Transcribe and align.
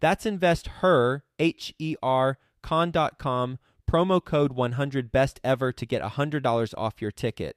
That's 0.00 0.26
investher, 0.26 1.24
H 1.38 1.74
E 1.78 1.96
R, 2.02 2.38
con.com 2.62 3.58
promo 3.90 4.24
code 4.24 4.52
100 4.52 5.10
best 5.10 5.40
ever 5.42 5.72
to 5.72 5.86
get 5.86 6.02
$100 6.02 6.74
off 6.78 7.02
your 7.02 7.10
ticket. 7.10 7.56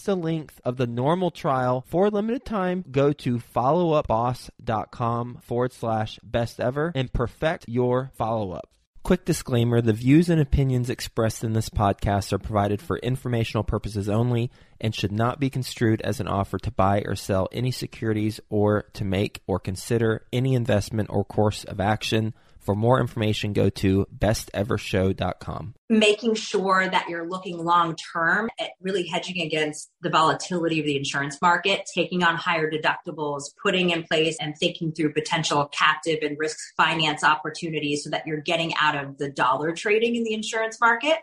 the 0.03 0.15
length 0.15 0.61
of 0.63 0.77
the 0.77 0.87
normal 0.87 1.31
trial 1.31 1.83
for 1.87 2.05
a 2.05 2.09
limited 2.09 2.45
time. 2.45 2.85
Go 2.91 3.13
to 3.13 3.37
followupboss.com 3.37 5.39
forward 5.41 5.73
slash 5.73 6.19
best 6.23 6.59
ever 6.59 6.91
and 6.95 7.11
perfect 7.11 7.65
your 7.67 8.11
follow 8.15 8.51
up. 8.51 8.69
Quick 9.03 9.25
disclaimer 9.25 9.81
the 9.81 9.93
views 9.93 10.29
and 10.29 10.39
opinions 10.39 10.87
expressed 10.87 11.43
in 11.43 11.53
this 11.53 11.69
podcast 11.69 12.31
are 12.31 12.37
provided 12.37 12.79
for 12.79 12.99
informational 12.99 13.63
purposes 13.63 14.07
only 14.07 14.51
and 14.79 14.93
should 14.93 15.11
not 15.11 15.39
be 15.39 15.49
construed 15.49 16.01
as 16.01 16.19
an 16.19 16.27
offer 16.27 16.59
to 16.59 16.71
buy 16.71 17.01
or 17.05 17.15
sell 17.15 17.47
any 17.51 17.71
securities 17.71 18.39
or 18.49 18.83
to 18.93 19.03
make 19.03 19.41
or 19.47 19.59
consider 19.59 20.27
any 20.31 20.53
investment 20.53 21.09
or 21.11 21.25
course 21.25 21.63
of 21.63 21.79
action. 21.79 22.35
For 22.61 22.75
more 22.75 23.01
information, 23.01 23.53
go 23.53 23.69
to 23.69 24.05
bestevershow.com. 24.15 25.73
Making 25.89 26.35
sure 26.35 26.87
that 26.87 27.09
you're 27.09 27.27
looking 27.27 27.57
long 27.57 27.95
term 28.13 28.49
at 28.59 28.69
really 28.79 29.07
hedging 29.07 29.41
against 29.41 29.89
the 30.01 30.11
volatility 30.11 30.79
of 30.79 30.85
the 30.85 30.95
insurance 30.95 31.41
market, 31.41 31.89
taking 31.93 32.23
on 32.23 32.35
higher 32.35 32.71
deductibles, 32.71 33.45
putting 33.61 33.89
in 33.89 34.03
place 34.03 34.37
and 34.39 34.55
thinking 34.57 34.91
through 34.91 35.13
potential 35.13 35.65
captive 35.73 36.19
and 36.21 36.37
risk 36.37 36.57
finance 36.77 37.23
opportunities 37.23 38.03
so 38.03 38.11
that 38.11 38.27
you're 38.27 38.41
getting 38.41 38.73
out 38.79 38.95
of 38.95 39.17
the 39.17 39.29
dollar 39.29 39.73
trading 39.73 40.15
in 40.15 40.23
the 40.23 40.33
insurance 40.33 40.79
market 40.79 41.17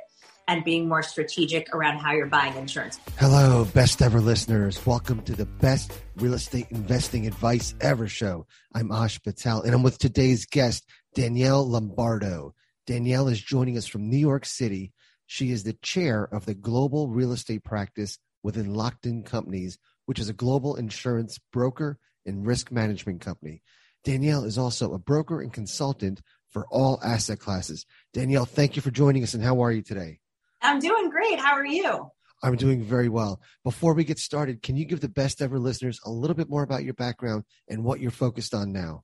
and 0.48 0.64
being 0.64 0.88
more 0.88 1.02
strategic 1.02 1.72
around 1.74 1.98
how 1.98 2.12
you're 2.12 2.26
buying 2.26 2.56
insurance. 2.56 2.98
Hello, 3.18 3.66
best 3.66 4.00
ever 4.00 4.20
listeners. 4.20 4.84
Welcome 4.84 5.22
to 5.22 5.36
the 5.36 5.44
best 5.44 5.92
real 6.16 6.34
estate 6.34 6.66
investing 6.70 7.26
advice 7.26 7.74
ever 7.82 8.08
show. 8.08 8.46
I'm 8.74 8.90
Ash 8.90 9.22
Patel 9.22 9.60
and 9.60 9.74
I'm 9.74 9.82
with 9.82 9.98
today's 9.98 10.46
guest, 10.46 10.88
Danielle 11.14 11.68
Lombardo. 11.68 12.54
Danielle 12.86 13.28
is 13.28 13.40
joining 13.40 13.76
us 13.76 13.86
from 13.86 14.08
New 14.08 14.16
York 14.16 14.46
City. 14.46 14.92
She 15.26 15.50
is 15.50 15.62
the 15.62 15.74
chair 15.74 16.24
of 16.24 16.46
the 16.46 16.54
global 16.54 17.08
real 17.08 17.32
estate 17.32 17.62
practice 17.62 18.18
within 18.42 18.72
Lockton 18.72 19.26
Companies, 19.26 19.78
which 20.06 20.18
is 20.18 20.30
a 20.30 20.34
global 20.34 20.76
insurance 20.76 21.38
broker 21.52 21.98
and 22.24 22.46
risk 22.46 22.72
management 22.72 23.20
company. 23.20 23.62
Danielle 24.04 24.44
is 24.44 24.56
also 24.56 24.94
a 24.94 24.98
broker 24.98 25.42
and 25.42 25.52
consultant 25.52 26.22
for 26.48 26.66
all 26.70 26.98
asset 27.04 27.38
classes. 27.38 27.84
Danielle, 28.14 28.46
thank 28.46 28.76
you 28.76 28.80
for 28.80 28.90
joining 28.90 29.22
us 29.22 29.34
and 29.34 29.44
how 29.44 29.62
are 29.62 29.72
you 29.72 29.82
today? 29.82 30.20
I'm 30.62 30.78
doing 30.80 31.10
great. 31.10 31.38
How 31.38 31.52
are 31.52 31.66
you? 31.66 32.10
I'm 32.42 32.56
doing 32.56 32.82
very 32.82 33.08
well. 33.08 33.40
Before 33.64 33.94
we 33.94 34.04
get 34.04 34.18
started, 34.18 34.62
can 34.62 34.76
you 34.76 34.84
give 34.84 35.00
the 35.00 35.08
best 35.08 35.42
ever 35.42 35.58
listeners 35.58 36.00
a 36.04 36.10
little 36.10 36.36
bit 36.36 36.48
more 36.48 36.62
about 36.62 36.84
your 36.84 36.94
background 36.94 37.44
and 37.68 37.84
what 37.84 38.00
you're 38.00 38.10
focused 38.10 38.54
on 38.54 38.72
now? 38.72 39.02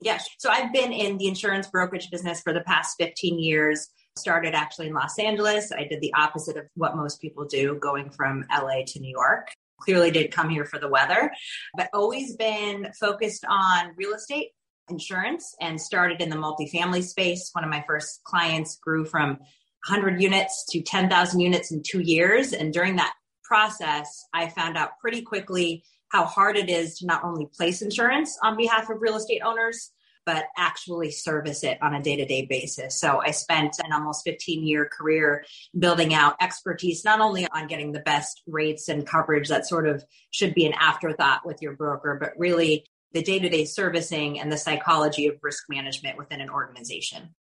Yes. 0.00 0.26
So 0.38 0.50
I've 0.50 0.72
been 0.72 0.92
in 0.92 1.18
the 1.18 1.28
insurance 1.28 1.68
brokerage 1.68 2.10
business 2.10 2.40
for 2.40 2.54
the 2.54 2.62
past 2.62 2.96
15 2.98 3.38
years. 3.38 3.88
Started 4.16 4.54
actually 4.54 4.88
in 4.88 4.94
Los 4.94 5.18
Angeles. 5.18 5.72
I 5.72 5.84
did 5.84 6.00
the 6.00 6.12
opposite 6.14 6.56
of 6.56 6.64
what 6.74 6.96
most 6.96 7.20
people 7.20 7.44
do, 7.44 7.78
going 7.80 8.10
from 8.10 8.44
LA 8.50 8.82
to 8.86 9.00
New 9.00 9.10
York. 9.10 9.48
Clearly 9.80 10.10
did 10.10 10.30
come 10.30 10.48
here 10.48 10.64
for 10.64 10.78
the 10.78 10.88
weather, 10.88 11.30
but 11.76 11.88
always 11.94 12.36
been 12.36 12.90
focused 12.98 13.44
on 13.48 13.92
real 13.96 14.12
estate 14.12 14.48
insurance 14.90 15.54
and 15.60 15.80
started 15.80 16.20
in 16.20 16.28
the 16.28 16.36
multifamily 16.36 17.04
space. 17.04 17.50
One 17.52 17.64
of 17.64 17.70
my 17.70 17.84
first 17.86 18.22
clients 18.24 18.76
grew 18.76 19.04
from 19.04 19.38
100 19.88 20.20
units 20.20 20.64
to 20.70 20.82
10,000 20.82 21.40
units 21.40 21.72
in 21.72 21.82
two 21.82 22.00
years. 22.00 22.52
And 22.52 22.72
during 22.72 22.96
that 22.96 23.14
process, 23.44 24.24
I 24.32 24.48
found 24.48 24.76
out 24.76 24.98
pretty 25.00 25.22
quickly 25.22 25.84
how 26.10 26.24
hard 26.24 26.56
it 26.56 26.68
is 26.68 26.98
to 26.98 27.06
not 27.06 27.24
only 27.24 27.46
place 27.46 27.82
insurance 27.82 28.38
on 28.42 28.56
behalf 28.56 28.90
of 28.90 29.00
real 29.00 29.16
estate 29.16 29.42
owners, 29.44 29.90
but 30.26 30.44
actually 30.56 31.10
service 31.10 31.64
it 31.64 31.78
on 31.82 31.94
a 31.94 32.02
day 32.02 32.16
to 32.16 32.24
day 32.24 32.46
basis. 32.46 33.00
So 33.00 33.20
I 33.24 33.30
spent 33.30 33.76
an 33.82 33.92
almost 33.92 34.24
15 34.24 34.66
year 34.66 34.86
career 34.86 35.44
building 35.78 36.14
out 36.14 36.36
expertise, 36.40 37.04
not 37.04 37.20
only 37.20 37.46
on 37.54 37.66
getting 37.66 37.92
the 37.92 38.00
best 38.00 38.42
rates 38.46 38.88
and 38.88 39.06
coverage 39.06 39.48
that 39.48 39.66
sort 39.66 39.88
of 39.88 40.04
should 40.30 40.54
be 40.54 40.66
an 40.66 40.74
afterthought 40.74 41.46
with 41.46 41.62
your 41.62 41.74
broker, 41.74 42.18
but 42.20 42.32
really 42.36 42.84
the 43.12 43.22
day 43.22 43.38
to 43.38 43.48
day 43.48 43.64
servicing 43.64 44.38
and 44.38 44.52
the 44.52 44.56
psychology 44.56 45.26
of 45.26 45.36
risk 45.42 45.64
management 45.68 46.16
within 46.16 46.40
an 46.40 46.50
organization. 46.50 47.34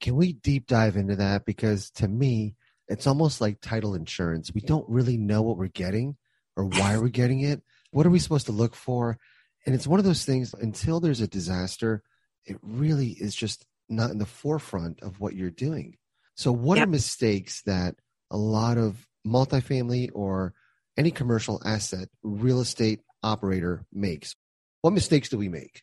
Can 0.00 0.16
we 0.16 0.32
deep 0.32 0.66
dive 0.66 0.96
into 0.96 1.16
that? 1.16 1.44
Because 1.44 1.90
to 1.92 2.08
me, 2.08 2.54
it's 2.88 3.06
almost 3.06 3.40
like 3.40 3.60
title 3.60 3.94
insurance. 3.94 4.52
We 4.52 4.60
don't 4.62 4.88
really 4.88 5.16
know 5.16 5.42
what 5.42 5.56
we're 5.56 5.68
getting 5.68 6.16
or 6.56 6.64
why 6.64 6.96
we're 6.98 7.08
getting 7.08 7.40
it. 7.40 7.62
What 7.92 8.06
are 8.06 8.10
we 8.10 8.18
supposed 8.18 8.46
to 8.46 8.52
look 8.52 8.74
for? 8.74 9.18
And 9.66 9.74
it's 9.74 9.86
one 9.86 9.98
of 9.98 10.04
those 10.04 10.24
things 10.24 10.54
until 10.54 11.00
there's 11.00 11.20
a 11.20 11.28
disaster, 11.28 12.02
it 12.46 12.56
really 12.62 13.10
is 13.10 13.34
just 13.34 13.66
not 13.88 14.10
in 14.10 14.18
the 14.18 14.26
forefront 14.26 15.00
of 15.02 15.20
what 15.20 15.34
you're 15.34 15.50
doing. 15.50 15.96
So, 16.34 16.50
what 16.52 16.78
Yep. 16.78 16.86
are 16.88 16.90
mistakes 16.90 17.62
that 17.62 17.96
a 18.30 18.36
lot 18.36 18.78
of 18.78 19.06
multifamily 19.26 20.10
or 20.14 20.54
any 20.96 21.10
commercial 21.10 21.60
asset 21.64 22.08
real 22.22 22.60
estate 22.60 23.00
operator 23.22 23.84
makes? 23.92 24.34
What 24.80 24.92
mistakes 24.92 25.28
do 25.28 25.36
we 25.36 25.48
make? 25.48 25.82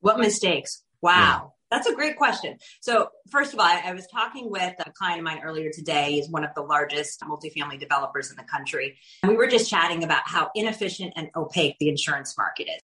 What 0.00 0.18
mistakes? 0.18 0.84
Wow. 1.02 1.54
That's 1.70 1.86
a 1.86 1.94
great 1.94 2.16
question. 2.16 2.56
So, 2.80 3.10
first 3.30 3.52
of 3.52 3.58
all, 3.58 3.66
I, 3.66 3.92
was 3.92 4.06
talking 4.06 4.50
with 4.50 4.74
a 4.84 4.90
client 4.92 5.18
of 5.18 5.24
mine 5.24 5.40
earlier 5.44 5.70
today. 5.70 6.12
He's 6.12 6.28
one 6.28 6.44
of 6.44 6.54
the 6.54 6.62
largest 6.62 7.20
multifamily 7.20 7.78
developers 7.78 8.30
in 8.30 8.36
the 8.36 8.44
country. 8.44 8.96
And 9.22 9.30
we 9.30 9.36
were 9.36 9.48
just 9.48 9.68
chatting 9.68 10.02
about 10.02 10.22
how 10.24 10.50
inefficient 10.54 11.12
and 11.16 11.28
opaque 11.36 11.76
the 11.78 11.88
insurance 11.88 12.36
market 12.38 12.68
is. 12.68 12.80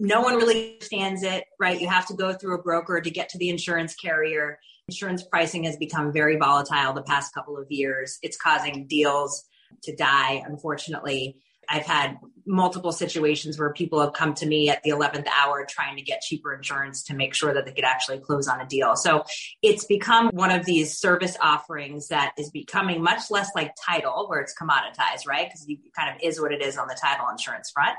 No 0.00 0.22
one 0.22 0.36
really 0.36 0.74
understands 0.74 1.22
it, 1.22 1.44
right? 1.60 1.80
You 1.80 1.88
have 1.88 2.06
to 2.06 2.14
go 2.14 2.32
through 2.32 2.54
a 2.54 2.62
broker 2.62 3.00
to 3.00 3.10
get 3.10 3.28
to 3.30 3.38
the 3.38 3.48
insurance 3.48 3.94
carrier. 3.94 4.58
Insurance 4.88 5.22
pricing 5.22 5.64
has 5.64 5.76
become 5.76 6.12
very 6.12 6.36
volatile 6.36 6.92
the 6.92 7.02
past 7.02 7.32
couple 7.32 7.56
of 7.56 7.70
years. 7.70 8.18
It's 8.22 8.36
causing 8.36 8.86
deals 8.86 9.44
to 9.84 9.94
die, 9.94 10.42
unfortunately. 10.46 11.36
I've 11.68 11.86
had 11.86 12.18
multiple 12.46 12.92
situations 12.92 13.58
where 13.58 13.72
people 13.72 14.00
have 14.00 14.12
come 14.12 14.34
to 14.34 14.46
me 14.46 14.68
at 14.68 14.82
the 14.82 14.90
11th 14.90 15.26
hour 15.28 15.66
trying 15.68 15.96
to 15.96 16.02
get 16.02 16.20
cheaper 16.20 16.52
insurance 16.52 17.02
to 17.04 17.14
make 17.14 17.34
sure 17.34 17.54
that 17.54 17.64
they 17.64 17.72
could 17.72 17.84
actually 17.84 18.18
close 18.18 18.48
on 18.48 18.60
a 18.60 18.66
deal. 18.66 18.96
So 18.96 19.24
it's 19.62 19.86
become 19.86 20.28
one 20.28 20.50
of 20.50 20.66
these 20.66 20.98
service 20.98 21.36
offerings 21.40 22.08
that 22.08 22.32
is 22.38 22.50
becoming 22.50 23.02
much 23.02 23.30
less 23.30 23.50
like 23.54 23.72
title, 23.82 24.26
where 24.28 24.40
it's 24.40 24.54
commoditized, 24.54 25.26
right? 25.26 25.48
Because 25.48 25.64
it 25.68 25.78
kind 25.96 26.14
of 26.14 26.20
is 26.22 26.40
what 26.40 26.52
it 26.52 26.62
is 26.62 26.76
on 26.76 26.86
the 26.86 26.98
title 27.00 27.26
insurance 27.30 27.70
front. 27.70 27.96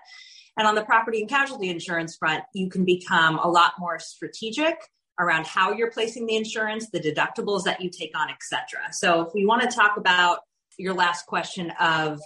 And 0.58 0.68
on 0.68 0.76
the 0.76 0.86
property 0.86 1.20
and 1.20 1.30
casualty 1.30 1.70
insurance 1.70 2.16
front, 2.16 2.44
you 2.54 2.70
can 2.70 2.86
become 2.86 3.40
a 3.40 3.48
lot 3.48 3.74
more 3.80 4.00
strategic 4.00 4.78
around 5.20 5.48
how 5.48 5.72
you're 5.72 5.92
placing 5.92 6.28
the 6.28 6.36
insurance, 6.36 6.90
the 6.92 7.00
deductibles 7.00 7.64
that 7.64 7.82
you 7.82 7.90
take 7.90 8.18
on, 8.18 8.30
et 8.30 8.42
cetera. 8.42 8.92
So 8.92 9.22
if 9.22 9.34
we 9.34 9.46
want 9.46 9.64
to 9.64 9.76
talk 9.76 9.98
about 9.98 10.40
your 10.78 10.94
last 10.94 11.26
question 11.26 11.72
of 11.80 12.22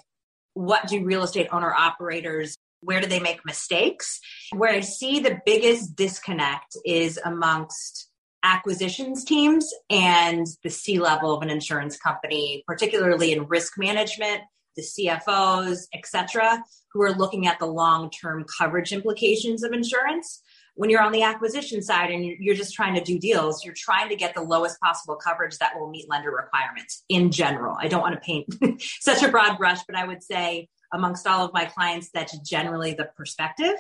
what 0.60 0.88
do 0.88 1.06
real 1.06 1.24
estate 1.24 1.48
owner 1.54 1.74
operators 1.74 2.56
where 2.82 3.02
do 3.02 3.08
they 3.08 3.20
make 3.20 3.46
mistakes? 3.46 4.20
Where 4.52 4.74
i 4.74 4.82
see 4.82 5.20
the 5.20 5.40
biggest 5.46 5.96
disconnect 5.96 6.78
is 6.86 7.18
amongst 7.24 8.10
acquisitions 8.44 9.24
teams 9.24 9.72
and 9.90 10.46
the 10.64 10.70
c 10.70 11.00
level 11.00 11.34
of 11.34 11.42
an 11.42 11.50
insurance 11.50 11.98
company 11.98 12.64
particularly 12.68 13.34
in 13.34 13.48
risk 13.48 13.78
management 13.78 14.42
the 14.78 14.82
cfos 14.82 15.80
etc 15.94 16.64
who 16.94 17.02
are 17.02 17.12
looking 17.12 17.48
at 17.48 17.60
the 17.60 17.66
long-term 17.66 18.46
coverage 18.58 18.94
implications 18.94 19.62
of 19.62 19.74
insurance 19.74 20.42
when 20.80 20.90
you're 20.90 21.02
on 21.02 21.12
the 21.12 21.24
acquisition 21.24 21.82
side 21.82 22.10
and 22.10 22.24
you're 22.24 22.56
just 22.56 22.74
trying 22.74 22.96
to 22.96 23.04
do 23.04 23.20
deals, 23.20 23.66
you're 23.66 23.74
trying 23.76 24.08
to 24.08 24.16
get 24.16 24.34
the 24.34 24.42
lowest 24.42 24.80
possible 24.80 25.18
coverage 25.18 25.58
that 25.58 25.78
will 25.78 25.90
meet 25.90 26.10
lender 26.10 26.32
requirements 26.32 27.04
in 27.10 27.32
general. 27.32 27.76
I 27.78 27.90
don't 27.90 28.00
want 28.00 28.14
to 28.16 28.22
paint 28.22 28.48
such 29.02 29.22
a 29.22 29.28
broad 29.28 29.58
brush, 29.58 29.80
but 29.86 29.98
I 29.98 30.08
would 30.08 30.24
say 30.24 30.70
amongst 30.94 31.28
all 31.28 31.44
of 31.44 31.54
my 31.54 31.66
clients, 31.66 32.12
that's 32.14 32.38
generally 32.40 32.94
the 32.94 33.10
perspective. 33.18 33.76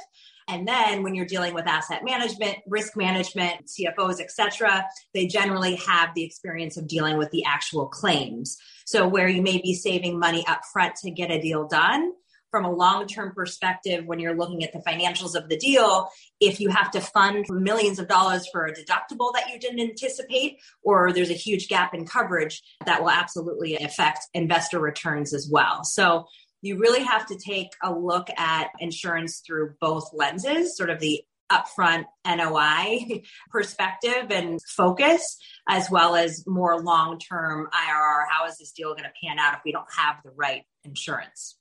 And 0.49 0.67
then 0.67 1.01
when 1.01 1.15
you're 1.15 1.25
dealing 1.25 1.53
with 1.53 1.67
asset 1.67 2.03
management, 2.03 2.57
risk 2.67 2.97
management, 2.97 3.67
CFOs, 3.67 4.19
et 4.19 4.29
cetera, 4.29 4.85
they 5.13 5.25
generally 5.25 5.75
have 5.75 6.13
the 6.15 6.25
experience 6.25 6.75
of 6.75 6.85
dealing 6.85 7.17
with 7.17 7.31
the 7.31 7.45
actual 7.45 7.87
claims. 7.87 8.57
So 8.85 9.07
where 9.07 9.29
you 9.29 9.41
may 9.41 9.61
be 9.61 9.73
saving 9.73 10.19
money 10.19 10.45
up 10.49 10.63
front 10.73 10.97
to 10.97 11.11
get 11.11 11.31
a 11.31 11.39
deal 11.39 11.65
done, 11.65 12.11
from 12.51 12.65
a 12.65 12.71
long 12.71 13.07
term 13.07 13.33
perspective, 13.33 14.05
when 14.05 14.19
you're 14.19 14.35
looking 14.35 14.63
at 14.63 14.73
the 14.73 14.79
financials 14.79 15.35
of 15.35 15.49
the 15.49 15.57
deal, 15.57 16.09
if 16.39 16.59
you 16.59 16.69
have 16.69 16.91
to 16.91 17.01
fund 17.01 17.45
millions 17.49 17.99
of 17.99 18.07
dollars 18.07 18.47
for 18.51 18.65
a 18.65 18.73
deductible 18.73 19.33
that 19.33 19.49
you 19.51 19.59
didn't 19.59 19.79
anticipate, 19.79 20.57
or 20.83 21.11
there's 21.11 21.29
a 21.29 21.33
huge 21.33 21.67
gap 21.67 21.93
in 21.93 22.05
coverage, 22.05 22.61
that 22.85 23.01
will 23.01 23.09
absolutely 23.09 23.75
affect 23.75 24.19
investor 24.33 24.79
returns 24.79 25.33
as 25.33 25.49
well. 25.51 25.83
So 25.83 26.25
you 26.61 26.77
really 26.77 27.03
have 27.03 27.25
to 27.27 27.37
take 27.37 27.69
a 27.83 27.93
look 27.93 28.29
at 28.37 28.69
insurance 28.79 29.41
through 29.45 29.75
both 29.79 30.09
lenses, 30.13 30.75
sort 30.75 30.89
of 30.89 30.99
the 30.99 31.23
upfront 31.51 32.05
NOI 32.25 33.23
perspective 33.51 34.27
and 34.29 34.59
focus, 34.67 35.37
as 35.67 35.89
well 35.89 36.15
as 36.15 36.43
more 36.47 36.81
long 36.81 37.19
term 37.19 37.67
IRR. 37.73 38.25
How 38.29 38.45
is 38.47 38.57
this 38.57 38.71
deal 38.71 38.93
going 38.93 39.03
to 39.03 39.13
pan 39.23 39.39
out 39.39 39.55
if 39.55 39.61
we 39.65 39.71
don't 39.71 39.91
have 39.97 40.17
the 40.23 40.31
right 40.35 40.63
insurance? 40.83 41.58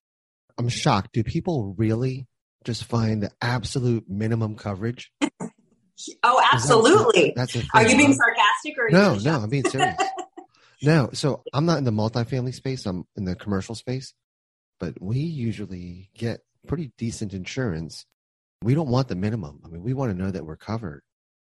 I'm 0.58 0.68
shocked. 0.68 1.12
Do 1.12 1.22
people 1.22 1.74
really 1.78 2.26
just 2.64 2.84
find 2.84 3.22
the 3.22 3.30
absolute 3.40 4.08
minimum 4.08 4.56
coverage? 4.56 5.12
Oh, 6.22 6.40
absolutely. 6.52 7.32
That's 7.34 7.56
a 7.56 7.62
are 7.74 7.82
you 7.82 7.96
being 7.96 8.14
sarcastic 8.14 8.78
or 8.78 8.88
No, 8.88 9.14
no, 9.14 9.18
shocked? 9.18 9.42
I'm 9.42 9.48
being 9.50 9.68
serious. 9.68 9.96
no, 10.82 11.10
so 11.12 11.42
I'm 11.52 11.66
not 11.66 11.78
in 11.78 11.82
the 11.82 11.90
multifamily 11.90 12.54
space. 12.54 12.86
I'm 12.86 13.04
in 13.16 13.24
the 13.24 13.34
commercial 13.34 13.74
space, 13.74 14.14
but 14.78 14.94
we 15.02 15.18
usually 15.18 16.10
get 16.14 16.42
pretty 16.68 16.92
decent 16.98 17.34
insurance. 17.34 18.06
We 18.62 18.74
don't 18.74 18.88
want 18.90 19.08
the 19.08 19.16
minimum. 19.16 19.60
I 19.64 19.68
mean, 19.70 19.82
we 19.82 19.92
want 19.92 20.12
to 20.12 20.16
know 20.16 20.30
that 20.30 20.46
we're 20.46 20.56
covered. 20.56 21.02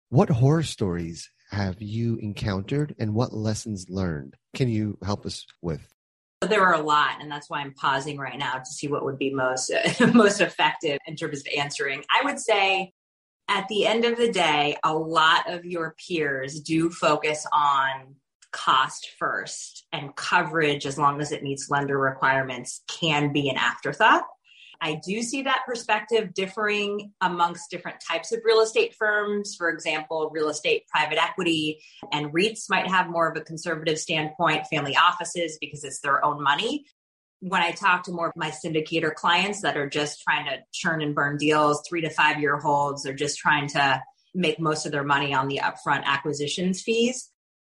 What 0.09 0.31
horror 0.31 0.63
stories 0.63 1.29
have 1.51 1.79
you 1.79 2.17
encountered 2.17 2.95
and 2.97 3.13
what 3.13 3.33
lessons 3.33 3.85
learned 3.89 4.37
can 4.55 4.69
you 4.69 4.97
help 5.03 5.27
us 5.27 5.45
with? 5.61 5.81
There 6.41 6.65
are 6.65 6.73
a 6.73 6.81
lot, 6.81 7.21
and 7.21 7.31
that's 7.31 7.49
why 7.49 7.59
I'm 7.59 7.73
pausing 7.73 8.17
right 8.17 8.37
now 8.37 8.55
to 8.55 8.65
see 8.65 8.87
what 8.87 9.05
would 9.05 9.19
be 9.19 9.31
most 9.31 9.71
most 10.13 10.41
effective 10.41 10.97
in 11.05 11.15
terms 11.15 11.39
of 11.39 11.47
answering. 11.55 12.03
I 12.09 12.25
would 12.25 12.39
say 12.39 12.93
at 13.47 13.67
the 13.67 13.85
end 13.85 14.05
of 14.05 14.17
the 14.17 14.31
day, 14.31 14.77
a 14.83 14.93
lot 14.93 15.51
of 15.51 15.65
your 15.65 15.95
peers 16.07 16.59
do 16.61 16.89
focus 16.89 17.45
on 17.53 18.15
cost 18.51 19.11
first, 19.17 19.85
and 19.93 20.15
coverage, 20.15 20.85
as 20.85 20.97
long 20.97 21.21
as 21.21 21.31
it 21.31 21.43
meets 21.43 21.69
lender 21.69 21.97
requirements, 21.97 22.81
can 22.87 23.31
be 23.31 23.49
an 23.49 23.57
afterthought. 23.57 24.23
I 24.83 24.99
do 25.05 25.21
see 25.21 25.43
that 25.43 25.61
perspective 25.67 26.33
differing 26.33 27.13
amongst 27.21 27.69
different 27.69 27.97
types 28.01 28.31
of 28.31 28.39
real 28.43 28.61
estate 28.61 28.95
firms. 28.97 29.55
For 29.55 29.69
example, 29.69 30.31
real 30.33 30.49
estate 30.49 30.87
private 30.87 31.21
equity 31.21 31.83
and 32.11 32.33
REITs 32.33 32.63
might 32.67 32.87
have 32.87 33.07
more 33.07 33.29
of 33.29 33.37
a 33.37 33.41
conservative 33.41 33.99
standpoint, 33.99 34.65
family 34.67 34.95
offices, 34.95 35.59
because 35.61 35.83
it's 35.83 35.99
their 35.99 36.25
own 36.25 36.41
money. 36.41 36.85
When 37.41 37.61
I 37.61 37.71
talk 37.71 38.03
to 38.03 38.11
more 38.11 38.29
of 38.29 38.35
my 38.35 38.49
syndicator 38.49 39.13
clients 39.13 39.61
that 39.61 39.77
are 39.77 39.89
just 39.89 40.23
trying 40.23 40.45
to 40.45 40.57
churn 40.73 41.03
and 41.03 41.13
burn 41.13 41.37
deals, 41.37 41.83
three 41.87 42.01
to 42.01 42.09
five 42.09 42.39
year 42.39 42.57
holds, 42.57 43.03
they're 43.03 43.13
just 43.13 43.37
trying 43.37 43.67
to 43.69 44.01
make 44.33 44.59
most 44.59 44.87
of 44.87 44.91
their 44.91 45.03
money 45.03 45.33
on 45.33 45.47
the 45.47 45.61
upfront 45.63 46.05
acquisitions 46.05 46.81
fees. 46.81 47.29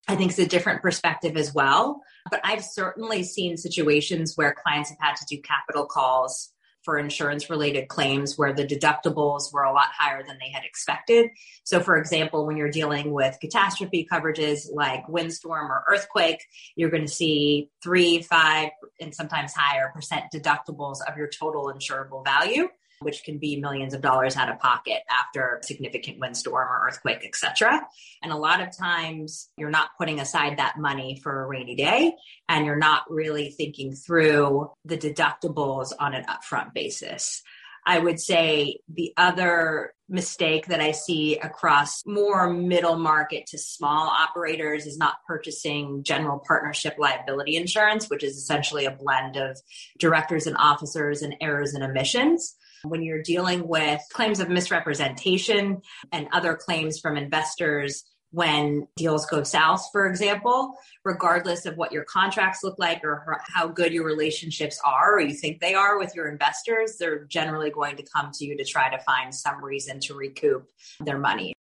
I 0.08 0.16
think 0.16 0.32
it's 0.32 0.40
a 0.40 0.48
different 0.48 0.82
perspective 0.84 1.36
as 1.36 1.54
well. 1.54 2.02
But 2.30 2.42
I've 2.44 2.64
certainly 2.64 3.24
seen 3.24 3.58
situations 3.58 4.34
where 4.36 4.54
clients 4.54 4.90
have 4.90 5.00
had 5.00 5.16
to 5.16 5.26
do 5.28 5.42
capital 5.42 5.86
calls 5.86 6.51
for 6.84 6.98
insurance 6.98 7.50
related 7.50 7.88
claims 7.88 8.38
where 8.38 8.54
the 8.54 8.66
deductibles 8.66 9.54
were 9.54 9.64
a 9.64 9.74
lot 9.74 9.90
higher 9.98 10.24
than 10.24 10.38
they 10.40 10.50
had 10.50 10.64
expected. 10.64 11.30
So, 11.64 11.80
for 11.80 11.98
example, 11.98 12.46
when 12.46 12.58
you're 12.58 12.72
dealing 12.72 13.12
with 13.12 13.38
catastrophe 13.40 14.08
coverages 14.12 14.68
like 14.74 15.08
windstorm 15.08 15.72
or 15.72 15.84
earthquake, 15.88 16.44
you're 16.76 16.90
going 16.90 17.06
to 17.06 17.12
see 17.12 17.70
three, 17.84 18.22
five, 18.22 18.70
and 19.00 19.14
sometimes 19.14 19.54
higher 19.54 19.92
percent 19.94 20.26
deductibles 20.34 20.98
of 21.08 21.18
your 21.18 21.28
total 21.28 21.74
insurable 21.74 22.24
value 22.24 22.68
which 23.02 23.24
can 23.24 23.38
be 23.38 23.60
millions 23.60 23.94
of 23.94 24.02
dollars 24.02 24.38
out 24.38 24.50
of 24.50 24.60
pocket 24.60 25.02
after 25.10 25.60
significant 25.64 26.20
windstorm 26.20 26.68
or 26.68 26.88
earthquake, 26.88 27.26
etc. 27.26 27.82
And 28.22 28.32
a 28.32 28.38
lot 28.38 28.62
of 28.62 28.76
times 28.76 29.50
you're 29.58 29.70
not 29.70 29.90
putting 29.98 30.20
aside 30.20 30.58
that 30.58 30.78
money 30.78 31.20
for 31.22 31.44
a 31.44 31.48
rainy 31.48 31.76
day 31.76 32.14
and 32.48 32.66
you're 32.66 32.76
not 32.76 33.04
really 33.10 33.50
thinking 33.50 33.94
through 33.94 34.72
the 34.86 34.98
deductibles 34.98 35.92
on 36.00 36.14
an 36.14 36.26
upfront 36.26 36.74
basis. 36.74 37.42
I 37.86 37.98
would 37.98 38.20
say 38.20 38.78
the 38.94 39.12
other 39.18 39.94
mistake 40.08 40.68
that 40.68 40.82
I 40.82 40.92
see 40.92 41.38
across 41.38 42.06
more 42.06 42.52
middle 42.52 42.98
market 42.98 43.48
to 43.48 43.58
small 43.58 44.08
operators 44.08 44.86
is 44.86 44.98
not 44.98 45.16
purchasing 45.26 46.04
general 46.04 46.44
partnership 46.46 46.98
liability 47.00 47.56
insurance, 47.56 48.08
which 48.08 48.24
is 48.24 48.38
essentially 48.38 48.86
a 48.86 48.92
blend 48.92 49.38
of 49.38 49.60
directors 49.98 50.46
and 50.46 50.58
officers 50.58 51.24
and 51.24 51.36
errors 51.42 51.74
and 51.74 51.84
omissions 51.84 52.56
when 52.84 53.04
you're 53.04 53.22
dealing 53.22 53.68
with 53.68 54.02
claims 54.12 54.40
of 54.40 54.50
misrepresentation 54.50 55.82
and 56.12 56.28
other 56.32 56.56
claims 56.56 57.00
from 57.00 57.18
investors 57.18 58.04
when 58.32 58.88
deals 58.96 59.26
go 59.26 59.44
south, 59.44 59.86
for 59.92 60.08
example, 60.08 60.74
regardless 61.04 61.66
of 61.66 61.76
what 61.76 61.92
your 61.92 62.06
contracts 62.06 62.64
look 62.64 62.80
like 62.80 63.04
or 63.04 63.42
how 63.54 63.68
good 63.68 63.92
your 63.92 64.06
relationships 64.06 64.80
are 64.86 65.16
or 65.16 65.20
you 65.20 65.34
think 65.34 65.60
they 65.60 65.74
are 65.74 66.00
with 66.00 66.16
your 66.16 66.30
investors, 66.30 66.96
they're 66.98 67.26
generally 67.26 67.70
going 67.70 67.98
to 67.98 68.04
come 68.16 68.32
to 68.34 68.46
you 68.46 68.56
to 68.58 68.64
try 68.64 68.90
to 68.90 69.04
find 69.04 69.36
some 69.36 69.62
reason 69.64 70.00
to 70.00 70.14
recoup 70.14 70.70
their 71.02 71.20
money. 71.20 71.54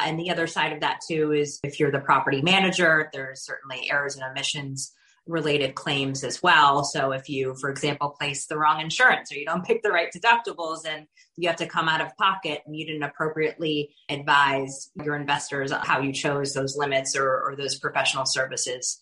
And 0.00 0.18
the 0.18 0.30
other 0.30 0.46
side 0.46 0.72
of 0.72 0.80
that, 0.80 1.00
too, 1.08 1.32
is 1.32 1.58
if 1.64 1.80
you're 1.80 1.90
the 1.90 1.98
property 1.98 2.42
manager, 2.42 3.08
there's 3.12 3.44
certainly 3.44 3.90
errors 3.90 4.14
and 4.14 4.24
omissions 4.30 4.92
related 5.28 5.74
claims 5.74 6.24
as 6.24 6.42
well. 6.42 6.82
So 6.82 7.12
if 7.12 7.28
you, 7.28 7.54
for 7.60 7.70
example, 7.70 8.16
place 8.18 8.46
the 8.46 8.58
wrong 8.58 8.80
insurance 8.80 9.30
or 9.30 9.36
you 9.36 9.44
don't 9.44 9.64
pick 9.66 9.82
the 9.82 9.90
right 9.90 10.08
deductibles 10.12 10.86
and 10.86 11.06
you 11.36 11.48
have 11.48 11.58
to 11.58 11.66
come 11.66 11.88
out 11.88 12.00
of 12.00 12.16
pocket 12.16 12.62
and 12.66 12.74
you 12.74 12.86
didn't 12.86 13.04
appropriately 13.04 13.94
advise 14.08 14.90
your 15.04 15.14
investors 15.14 15.70
how 15.82 16.00
you 16.00 16.12
chose 16.12 16.54
those 16.54 16.76
limits 16.76 17.14
or, 17.14 17.28
or 17.28 17.54
those 17.56 17.78
professional 17.78 18.26
services. 18.26 19.00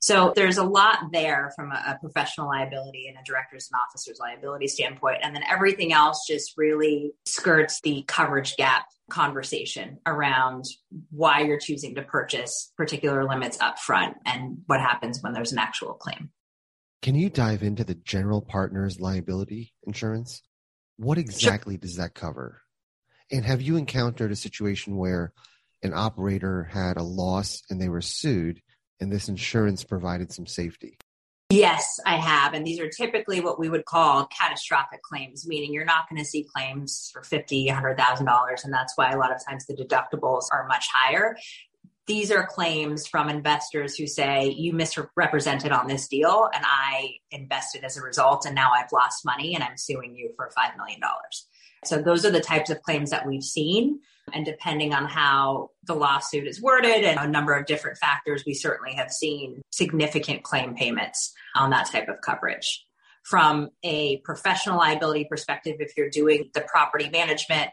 So 0.00 0.32
there's 0.36 0.58
a 0.58 0.64
lot 0.64 0.98
there 1.12 1.52
from 1.56 1.72
a, 1.72 1.82
a, 1.88 1.98
professional 2.00 2.48
liability 2.48 3.08
and 3.08 3.16
a 3.16 3.24
director's 3.24 3.68
and 3.72 3.80
officer's 3.88 4.18
liability 4.20 4.68
standpoint. 4.68 5.18
And 5.22 5.34
then 5.34 5.42
everything 5.48 5.92
else 5.92 6.26
just 6.28 6.52
really 6.56 7.12
skirts 7.24 7.80
the 7.80 8.04
coverage 8.06 8.56
gap 8.56 8.86
conversation 9.10 9.98
around 10.06 10.64
why 11.10 11.40
you're 11.40 11.58
choosing 11.58 11.94
to 11.94 12.02
purchase 12.02 12.72
particular 12.76 13.24
limits 13.28 13.60
up 13.60 13.78
front 13.78 14.16
and 14.24 14.58
what 14.66 14.80
happens 14.80 15.22
when 15.22 15.32
there's 15.32 15.52
an 15.52 15.58
actual 15.58 15.94
claim. 15.94 16.30
Can 17.02 17.14
you 17.14 17.30
dive 17.30 17.62
into 17.62 17.84
the 17.84 17.94
general 17.94 18.40
partner's 18.40 19.00
liability 19.00 19.72
insurance? 19.86 20.42
What 20.96 21.18
exactly 21.18 21.74
sure. 21.74 21.80
does 21.80 21.96
that 21.96 22.14
cover? 22.14 22.62
And 23.30 23.44
have 23.44 23.62
you 23.62 23.76
encountered 23.76 24.32
a 24.32 24.36
situation 24.36 24.96
where 24.96 25.32
an 25.82 25.92
operator 25.94 26.64
had 26.64 26.96
a 26.96 27.02
loss 27.02 27.62
and 27.70 27.80
they 27.80 27.88
were 27.88 28.00
sued 28.00 28.60
and 29.00 29.12
this 29.12 29.28
insurance 29.28 29.84
provided 29.84 30.32
some 30.32 30.46
safety? 30.46 30.98
Yes, 31.48 32.00
I 32.04 32.16
have. 32.16 32.54
And 32.54 32.66
these 32.66 32.80
are 32.80 32.88
typically 32.88 33.40
what 33.40 33.58
we 33.58 33.68
would 33.68 33.84
call 33.84 34.26
catastrophic 34.26 35.02
claims, 35.02 35.46
meaning 35.46 35.72
you're 35.72 35.84
not 35.84 36.08
going 36.10 36.20
to 36.20 36.28
see 36.28 36.42
claims 36.42 37.08
for 37.12 37.22
$50, 37.22 37.68
$100,000. 37.68 38.64
And 38.64 38.72
that's 38.72 38.94
why 38.96 39.12
a 39.12 39.18
lot 39.18 39.32
of 39.32 39.44
times 39.44 39.64
the 39.66 39.74
deductibles 39.74 40.46
are 40.52 40.66
much 40.66 40.88
higher. 40.92 41.36
These 42.08 42.32
are 42.32 42.46
claims 42.46 43.06
from 43.06 43.28
investors 43.28 43.96
who 43.96 44.08
say, 44.08 44.48
you 44.50 44.72
misrepresented 44.72 45.70
on 45.70 45.86
this 45.86 46.08
deal 46.08 46.48
and 46.52 46.64
I 46.66 47.14
invested 47.30 47.84
as 47.84 47.96
a 47.96 48.02
result 48.02 48.44
and 48.44 48.54
now 48.54 48.72
I've 48.72 48.92
lost 48.92 49.24
money 49.24 49.54
and 49.54 49.62
I'm 49.62 49.76
suing 49.76 50.16
you 50.16 50.30
for 50.36 50.50
$5 50.56 50.76
million. 50.76 51.00
So 51.84 52.02
those 52.02 52.24
are 52.24 52.30
the 52.30 52.40
types 52.40 52.70
of 52.70 52.82
claims 52.82 53.10
that 53.10 53.26
we've 53.26 53.42
seen. 53.42 54.00
And 54.32 54.44
depending 54.44 54.92
on 54.92 55.06
how 55.06 55.70
the 55.84 55.94
lawsuit 55.94 56.46
is 56.46 56.60
worded 56.60 57.04
and 57.04 57.18
a 57.18 57.28
number 57.28 57.54
of 57.54 57.66
different 57.66 57.98
factors, 57.98 58.44
we 58.44 58.54
certainly 58.54 58.94
have 58.94 59.10
seen 59.10 59.62
significant 59.70 60.42
claim 60.42 60.74
payments 60.74 61.32
on 61.54 61.70
that 61.70 61.90
type 61.90 62.08
of 62.08 62.20
coverage. 62.20 62.84
From 63.24 63.70
a 63.82 64.18
professional 64.18 64.78
liability 64.78 65.24
perspective, 65.24 65.76
if 65.80 65.96
you're 65.96 66.10
doing 66.10 66.50
the 66.54 66.60
property 66.60 67.08
management, 67.08 67.70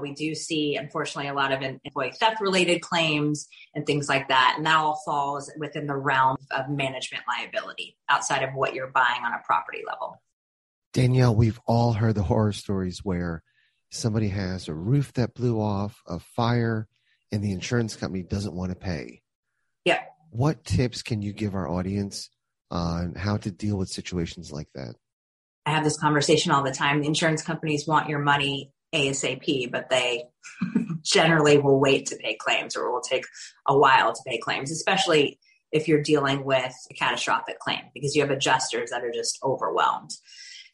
we 0.00 0.14
do 0.14 0.34
see, 0.34 0.76
unfortunately, 0.76 1.28
a 1.28 1.34
lot 1.34 1.52
of 1.52 1.62
employee 1.62 2.12
theft 2.12 2.40
related 2.40 2.80
claims 2.80 3.48
and 3.74 3.84
things 3.84 4.08
like 4.08 4.28
that. 4.28 4.54
And 4.56 4.66
that 4.66 4.76
all 4.76 5.00
falls 5.04 5.50
within 5.58 5.86
the 5.86 5.96
realm 5.96 6.36
of 6.50 6.68
management 6.68 7.24
liability 7.26 7.96
outside 8.08 8.42
of 8.42 8.54
what 8.54 8.74
you're 8.74 8.90
buying 8.90 9.24
on 9.24 9.32
a 9.32 9.42
property 9.44 9.82
level. 9.86 10.22
Danielle, 10.92 11.34
we've 11.34 11.60
all 11.66 11.92
heard 11.92 12.14
the 12.14 12.22
horror 12.22 12.52
stories 12.52 13.04
where 13.04 13.42
somebody 13.90 14.28
has 14.28 14.68
a 14.68 14.74
roof 14.74 15.12
that 15.14 15.34
blew 15.34 15.60
off, 15.60 16.02
a 16.06 16.18
fire, 16.18 16.88
and 17.32 17.42
the 17.42 17.52
insurance 17.52 17.96
company 17.96 18.22
doesn't 18.22 18.54
want 18.54 18.70
to 18.70 18.76
pay. 18.76 19.22
Yeah. 19.84 20.00
What 20.30 20.64
tips 20.64 21.02
can 21.02 21.22
you 21.22 21.32
give 21.32 21.54
our 21.54 21.68
audience 21.68 22.30
on 22.70 23.14
how 23.14 23.36
to 23.38 23.50
deal 23.50 23.76
with 23.76 23.88
situations 23.88 24.52
like 24.52 24.68
that? 24.74 24.94
I 25.66 25.70
have 25.70 25.84
this 25.84 25.98
conversation 25.98 26.52
all 26.52 26.62
the 26.62 26.72
time. 26.72 27.00
The 27.00 27.06
insurance 27.06 27.42
companies 27.42 27.86
want 27.86 28.08
your 28.08 28.20
money 28.20 28.72
ASAP, 28.94 29.70
but 29.70 29.90
they 29.90 30.24
generally 31.02 31.58
will 31.58 31.78
wait 31.78 32.06
to 32.06 32.16
pay 32.16 32.36
claims 32.36 32.76
or 32.76 32.90
will 32.90 33.02
take 33.02 33.26
a 33.66 33.76
while 33.76 34.14
to 34.14 34.20
pay 34.26 34.38
claims, 34.38 34.70
especially 34.70 35.38
if 35.70 35.86
you're 35.86 36.02
dealing 36.02 36.44
with 36.44 36.74
a 36.90 36.94
catastrophic 36.94 37.58
claim 37.58 37.82
because 37.92 38.16
you 38.16 38.22
have 38.22 38.30
adjusters 38.30 38.90
that 38.90 39.04
are 39.04 39.12
just 39.12 39.38
overwhelmed. 39.42 40.10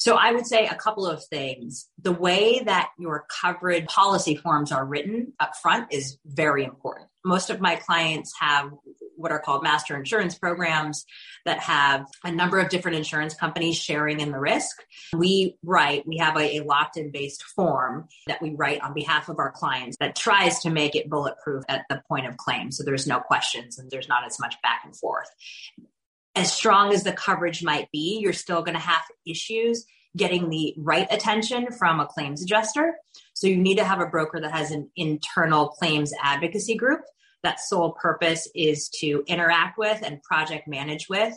So 0.04 0.16
I 0.16 0.32
would 0.32 0.46
say 0.46 0.66
a 0.66 0.74
couple 0.74 1.06
of 1.06 1.24
things. 1.24 1.88
The 2.02 2.12
way 2.12 2.60
that 2.60 2.90
your 2.98 3.24
coverage 3.40 3.86
policy 3.86 4.36
forms 4.36 4.70
are 4.70 4.84
written 4.84 5.32
up 5.40 5.56
front 5.62 5.94
is 5.94 6.18
very 6.26 6.62
important. 6.62 7.08
Most 7.24 7.48
of 7.48 7.58
my 7.58 7.76
clients 7.76 8.30
have 8.38 8.70
what 9.16 9.32
are 9.32 9.38
called 9.38 9.62
master 9.62 9.96
insurance 9.96 10.38
programs 10.38 11.06
that 11.46 11.58
have 11.60 12.04
a 12.22 12.30
number 12.30 12.58
of 12.58 12.68
different 12.68 12.98
insurance 12.98 13.32
companies 13.32 13.78
sharing 13.78 14.20
in 14.20 14.30
the 14.30 14.38
risk. 14.38 14.76
We 15.14 15.56
write, 15.62 16.06
we 16.06 16.18
have 16.18 16.36
a, 16.36 16.58
a 16.58 16.64
Lockton 16.64 17.10
based 17.10 17.42
form 17.42 18.06
that 18.26 18.42
we 18.42 18.50
write 18.50 18.82
on 18.82 18.92
behalf 18.92 19.30
of 19.30 19.38
our 19.38 19.52
clients 19.52 19.96
that 20.00 20.16
tries 20.16 20.60
to 20.60 20.70
make 20.70 20.94
it 20.94 21.08
bulletproof 21.08 21.64
at 21.70 21.86
the 21.88 22.02
point 22.08 22.26
of 22.26 22.36
claim. 22.36 22.72
So 22.72 22.84
there's 22.84 23.06
no 23.06 23.20
questions 23.20 23.78
and 23.78 23.90
there's 23.90 24.08
not 24.08 24.26
as 24.26 24.38
much 24.38 24.60
back 24.60 24.82
and 24.84 24.94
forth 24.94 25.30
as 26.34 26.52
strong 26.52 26.92
as 26.92 27.04
the 27.04 27.12
coverage 27.12 27.62
might 27.62 27.90
be, 27.92 28.18
you're 28.20 28.32
still 28.32 28.62
going 28.62 28.74
to 28.74 28.80
have 28.80 29.02
issues 29.26 29.86
getting 30.16 30.48
the 30.48 30.74
right 30.78 31.08
attention 31.10 31.70
from 31.72 32.00
a 32.00 32.06
claims 32.06 32.42
adjuster. 32.42 32.96
So 33.34 33.46
you 33.46 33.56
need 33.56 33.78
to 33.78 33.84
have 33.84 34.00
a 34.00 34.06
broker 34.06 34.40
that 34.40 34.52
has 34.52 34.70
an 34.70 34.90
internal 34.96 35.68
claims 35.68 36.12
advocacy 36.22 36.76
group. 36.76 37.00
That 37.42 37.60
sole 37.60 37.92
purpose 37.92 38.48
is 38.54 38.88
to 39.00 39.24
interact 39.26 39.76
with 39.76 40.02
and 40.02 40.22
project 40.22 40.68
manage 40.68 41.08
with 41.08 41.34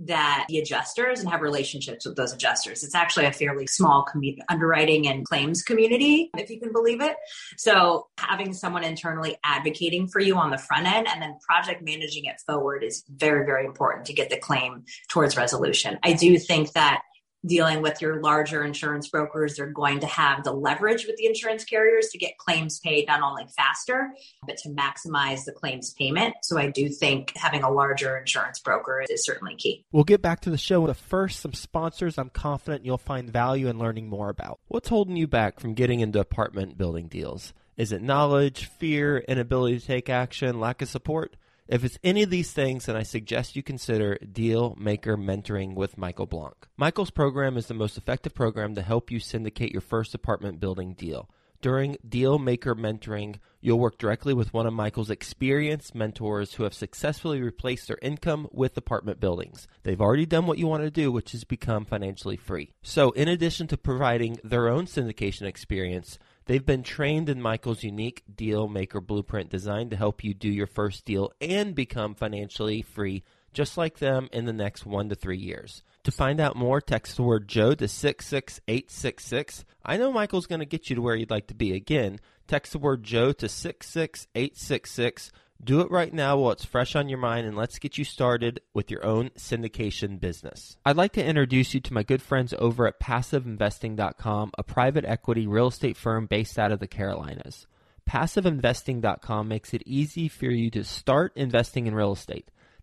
that 0.00 0.46
the 0.48 0.58
adjusters 0.58 1.20
and 1.20 1.28
have 1.28 1.40
relationships 1.40 2.06
with 2.06 2.16
those 2.16 2.32
adjusters. 2.32 2.84
It's 2.84 2.94
actually 2.94 3.26
a 3.26 3.32
fairly 3.32 3.66
small 3.66 4.04
community, 4.04 4.42
underwriting 4.48 5.08
and 5.08 5.24
claims 5.24 5.62
community, 5.62 6.30
if 6.36 6.50
you 6.50 6.60
can 6.60 6.72
believe 6.72 7.00
it. 7.00 7.16
So 7.56 8.06
having 8.18 8.52
someone 8.52 8.84
internally 8.84 9.36
advocating 9.44 10.06
for 10.06 10.20
you 10.20 10.36
on 10.36 10.50
the 10.50 10.58
front 10.58 10.86
end 10.86 11.08
and 11.08 11.20
then 11.20 11.36
project 11.40 11.82
managing 11.82 12.26
it 12.26 12.40
forward 12.46 12.84
is 12.84 13.04
very, 13.08 13.44
very 13.44 13.66
important 13.66 14.06
to 14.06 14.12
get 14.12 14.30
the 14.30 14.38
claim 14.38 14.84
towards 15.08 15.36
resolution. 15.36 15.98
I 16.02 16.12
do 16.12 16.38
think 16.38 16.72
that 16.72 17.02
dealing 17.48 17.82
with 17.82 18.00
your 18.00 18.20
larger 18.20 18.64
insurance 18.64 19.08
brokers, 19.08 19.56
they're 19.56 19.66
going 19.66 20.00
to 20.00 20.06
have 20.06 20.44
the 20.44 20.52
leverage 20.52 21.06
with 21.06 21.16
the 21.16 21.26
insurance 21.26 21.64
carriers 21.64 22.08
to 22.12 22.18
get 22.18 22.38
claims 22.38 22.78
paid 22.80 23.06
not 23.08 23.22
only 23.22 23.46
faster, 23.56 24.12
but 24.46 24.56
to 24.58 24.68
maximize 24.68 25.44
the 25.44 25.52
claims 25.52 25.94
payment. 25.94 26.34
So 26.42 26.58
I 26.58 26.70
do 26.70 26.88
think 26.88 27.32
having 27.36 27.62
a 27.62 27.70
larger 27.70 28.16
insurance 28.16 28.60
broker 28.60 29.04
is 29.08 29.24
certainly 29.24 29.56
key. 29.56 29.84
We'll 29.90 30.04
get 30.04 30.22
back 30.22 30.40
to 30.42 30.50
the 30.50 30.58
show. 30.58 30.86
But 30.86 30.96
first, 30.96 31.40
some 31.40 31.54
sponsors 31.54 32.18
I'm 32.18 32.30
confident 32.30 32.84
you'll 32.84 32.98
find 32.98 33.30
value 33.30 33.68
in 33.68 33.78
learning 33.78 34.08
more 34.08 34.28
about. 34.28 34.60
What's 34.68 34.88
holding 34.88 35.16
you 35.16 35.26
back 35.26 35.60
from 35.60 35.74
getting 35.74 36.00
into 36.00 36.20
apartment 36.20 36.78
building 36.78 37.08
deals? 37.08 37.52
Is 37.76 37.92
it 37.92 38.02
knowledge, 38.02 38.66
fear, 38.78 39.18
inability 39.18 39.78
to 39.78 39.86
take 39.86 40.08
action, 40.10 40.58
lack 40.60 40.82
of 40.82 40.88
support? 40.88 41.36
If 41.68 41.84
it's 41.84 41.98
any 42.02 42.22
of 42.22 42.30
these 42.30 42.50
things, 42.50 42.86
then 42.86 42.96
I 42.96 43.02
suggest 43.02 43.54
you 43.54 43.62
consider 43.62 44.16
Deal 44.16 44.74
Maker 44.80 45.18
Mentoring 45.18 45.74
with 45.74 45.98
Michael 45.98 46.24
Blank. 46.24 46.66
Michael's 46.78 47.10
program 47.10 47.58
is 47.58 47.66
the 47.66 47.74
most 47.74 47.98
effective 47.98 48.34
program 48.34 48.74
to 48.74 48.80
help 48.80 49.10
you 49.10 49.20
syndicate 49.20 49.72
your 49.72 49.82
first 49.82 50.14
apartment 50.14 50.60
building 50.60 50.94
deal. 50.94 51.28
During 51.60 51.98
Deal 52.08 52.38
Maker 52.38 52.74
Mentoring, 52.74 53.36
you'll 53.60 53.80
work 53.80 53.98
directly 53.98 54.32
with 54.32 54.54
one 54.54 54.64
of 54.64 54.72
Michael's 54.72 55.10
experienced 55.10 55.94
mentors 55.94 56.54
who 56.54 56.62
have 56.62 56.72
successfully 56.72 57.42
replaced 57.42 57.88
their 57.88 57.98
income 58.00 58.48
with 58.50 58.76
apartment 58.78 59.20
buildings. 59.20 59.66
They've 59.82 60.00
already 60.00 60.24
done 60.24 60.46
what 60.46 60.56
you 60.56 60.68
want 60.68 60.84
to 60.84 60.90
do, 60.90 61.12
which 61.12 61.34
is 61.34 61.44
become 61.44 61.84
financially 61.84 62.36
free. 62.36 62.72
So, 62.80 63.10
in 63.10 63.28
addition 63.28 63.66
to 63.66 63.76
providing 63.76 64.38
their 64.42 64.68
own 64.68 64.86
syndication 64.86 65.42
experience, 65.42 66.18
They've 66.48 66.64
been 66.64 66.82
trained 66.82 67.28
in 67.28 67.42
Michael's 67.42 67.84
unique 67.84 68.22
deal 68.34 68.68
maker 68.68 69.02
blueprint 69.02 69.50
designed 69.50 69.90
to 69.90 69.98
help 69.98 70.24
you 70.24 70.32
do 70.32 70.48
your 70.48 70.66
first 70.66 71.04
deal 71.04 71.30
and 71.42 71.74
become 71.74 72.14
financially 72.14 72.80
free 72.80 73.22
just 73.52 73.76
like 73.76 73.98
them 73.98 74.30
in 74.32 74.46
the 74.46 74.52
next 74.54 74.86
one 74.86 75.10
to 75.10 75.14
three 75.14 75.36
years. 75.36 75.82
To 76.04 76.10
find 76.10 76.40
out 76.40 76.56
more, 76.56 76.80
text 76.80 77.16
the 77.16 77.22
word 77.22 77.48
Joe 77.48 77.74
to 77.74 77.86
66866. 77.86 79.66
I 79.84 79.98
know 79.98 80.10
Michael's 80.10 80.46
going 80.46 80.60
to 80.60 80.64
get 80.64 80.88
you 80.88 80.96
to 80.96 81.02
where 81.02 81.16
you'd 81.16 81.28
like 81.28 81.48
to 81.48 81.54
be. 81.54 81.74
Again, 81.74 82.18
text 82.46 82.72
the 82.72 82.78
word 82.78 83.02
Joe 83.02 83.32
to 83.32 83.46
66866 83.46 85.30
do 85.62 85.80
it 85.80 85.90
right 85.90 86.12
now 86.12 86.36
while 86.36 86.52
it's 86.52 86.64
fresh 86.64 86.94
on 86.94 87.08
your 87.08 87.18
mind, 87.18 87.46
and 87.46 87.56
let's 87.56 87.78
get 87.78 87.98
you 87.98 88.04
started 88.04 88.60
with 88.72 88.90
your 88.90 89.04
own 89.04 89.30
syndication 89.30 90.20
business. 90.20 90.76
I'd 90.84 90.96
like 90.96 91.12
to 91.14 91.24
introduce 91.24 91.74
you 91.74 91.80
to 91.80 91.92
my 91.92 92.02
good 92.02 92.22
friends 92.22 92.54
over 92.58 92.86
at 92.86 93.00
PassiveInvesting.com, 93.00 94.52
a 94.56 94.62
private 94.62 95.04
equity 95.04 95.46
real 95.46 95.68
estate 95.68 95.96
firm 95.96 96.26
based 96.26 96.58
out 96.58 96.72
of 96.72 96.80
the 96.80 96.86
Carolinas. 96.86 97.66
PassiveInvesting.com 98.08 99.48
makes 99.48 99.74
it 99.74 99.82
easy 99.84 100.28
for 100.28 100.46
you 100.46 100.70
to 100.70 100.84
start 100.84 101.32
investing 101.36 101.86
in 101.86 101.94
real 101.94 102.12
estate. 102.12 102.48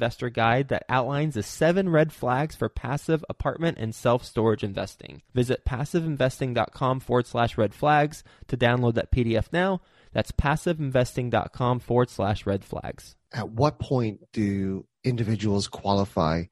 investor 0.00 0.30
guide 0.30 0.68
that 0.68 0.86
outlines 0.88 1.34
the 1.34 1.42
seven 1.42 1.90
red 1.90 2.10
flags 2.10 2.56
for 2.56 2.70
passive 2.70 3.22
apartment 3.28 3.76
and 3.78 3.94
self 3.94 4.24
storage 4.24 4.64
investing. 4.64 5.20
Visit 5.34 5.66
passiveinvesting.com 5.66 7.00
forward 7.00 7.26
slash 7.26 7.58
red 7.58 7.74
flags 7.74 8.24
to 8.48 8.56
download 8.56 8.94
that 8.94 9.12
PDF 9.12 9.52
now. 9.52 9.82
That's 10.12 10.32
passiveinvesting.com 10.32 11.80
forward 11.80 12.08
slash 12.08 12.46
red 12.46 12.64
flags. 12.64 13.14
At 13.32 13.50
what 13.50 13.78
point 13.78 14.20
do 14.32 14.86
individuals 15.04 15.68
qualify 15.68 16.44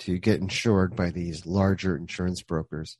to 0.00 0.18
get 0.18 0.40
insured 0.40 0.96
by 0.96 1.10
these 1.10 1.46
larger 1.46 1.96
insurance 1.96 2.42
brokers? 2.42 2.98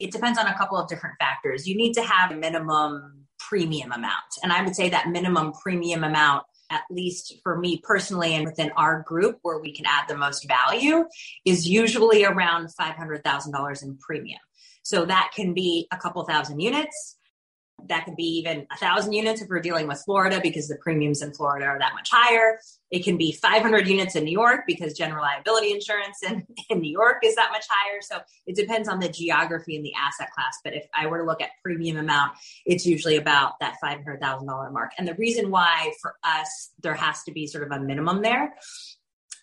It 0.00 0.10
depends 0.10 0.36
on 0.36 0.48
a 0.48 0.58
couple 0.58 0.78
of 0.78 0.88
different 0.88 1.14
factors. 1.20 1.68
You 1.68 1.76
need 1.76 1.92
to 1.92 2.02
have 2.02 2.32
a 2.32 2.36
minimum 2.36 3.26
premium 3.38 3.92
amount. 3.92 4.34
And 4.42 4.52
I 4.52 4.62
would 4.62 4.74
say 4.74 4.88
that 4.90 5.08
minimum 5.08 5.52
premium 5.62 6.02
amount 6.02 6.42
at 6.70 6.82
least 6.90 7.34
for 7.42 7.58
me 7.58 7.80
personally 7.82 8.34
and 8.34 8.46
within 8.46 8.70
our 8.76 9.02
group 9.02 9.38
where 9.42 9.58
we 9.58 9.72
can 9.72 9.86
add 9.86 10.08
the 10.08 10.16
most 10.16 10.46
value 10.48 11.04
is 11.44 11.68
usually 11.68 12.24
around 12.24 12.68
$500,000 12.78 13.82
in 13.82 13.96
premium. 13.98 14.40
So 14.82 15.04
that 15.06 15.32
can 15.34 15.54
be 15.54 15.88
a 15.92 15.96
couple 15.96 16.24
thousand 16.24 16.60
units. 16.60 17.16
That 17.88 18.04
could 18.06 18.16
be 18.16 18.38
even 18.38 18.66
a 18.72 18.76
thousand 18.78 19.12
units 19.12 19.42
if 19.42 19.48
we're 19.48 19.60
dealing 19.60 19.86
with 19.86 20.02
Florida 20.04 20.40
because 20.42 20.68
the 20.68 20.76
premiums 20.76 21.20
in 21.20 21.32
Florida 21.34 21.66
are 21.66 21.78
that 21.78 21.92
much 21.94 22.08
higher. 22.10 22.58
It 22.90 23.04
can 23.04 23.18
be 23.18 23.32
500 23.32 23.86
units 23.86 24.16
in 24.16 24.24
New 24.24 24.32
York 24.32 24.60
because 24.66 24.94
general 24.94 25.22
liability 25.22 25.72
insurance 25.72 26.18
in, 26.26 26.46
in 26.70 26.80
New 26.80 26.90
York 26.90 27.18
is 27.22 27.34
that 27.34 27.50
much 27.50 27.66
higher. 27.68 28.00
So 28.00 28.20
it 28.46 28.56
depends 28.56 28.88
on 28.88 29.00
the 29.00 29.08
geography 29.08 29.76
and 29.76 29.84
the 29.84 29.92
asset 29.94 30.30
class. 30.34 30.58
But 30.64 30.74
if 30.74 30.86
I 30.94 31.06
were 31.06 31.18
to 31.18 31.24
look 31.24 31.42
at 31.42 31.50
premium 31.62 31.98
amount, 31.98 32.32
it's 32.64 32.86
usually 32.86 33.16
about 33.16 33.58
that 33.60 33.74
$500,000 33.84 34.72
mark. 34.72 34.92
And 34.98 35.06
the 35.06 35.14
reason 35.14 35.50
why 35.50 35.92
for 36.00 36.14
us, 36.22 36.70
there 36.82 36.94
has 36.94 37.22
to 37.24 37.32
be 37.32 37.46
sort 37.46 37.64
of 37.64 37.72
a 37.72 37.80
minimum 37.80 38.22
there 38.22 38.54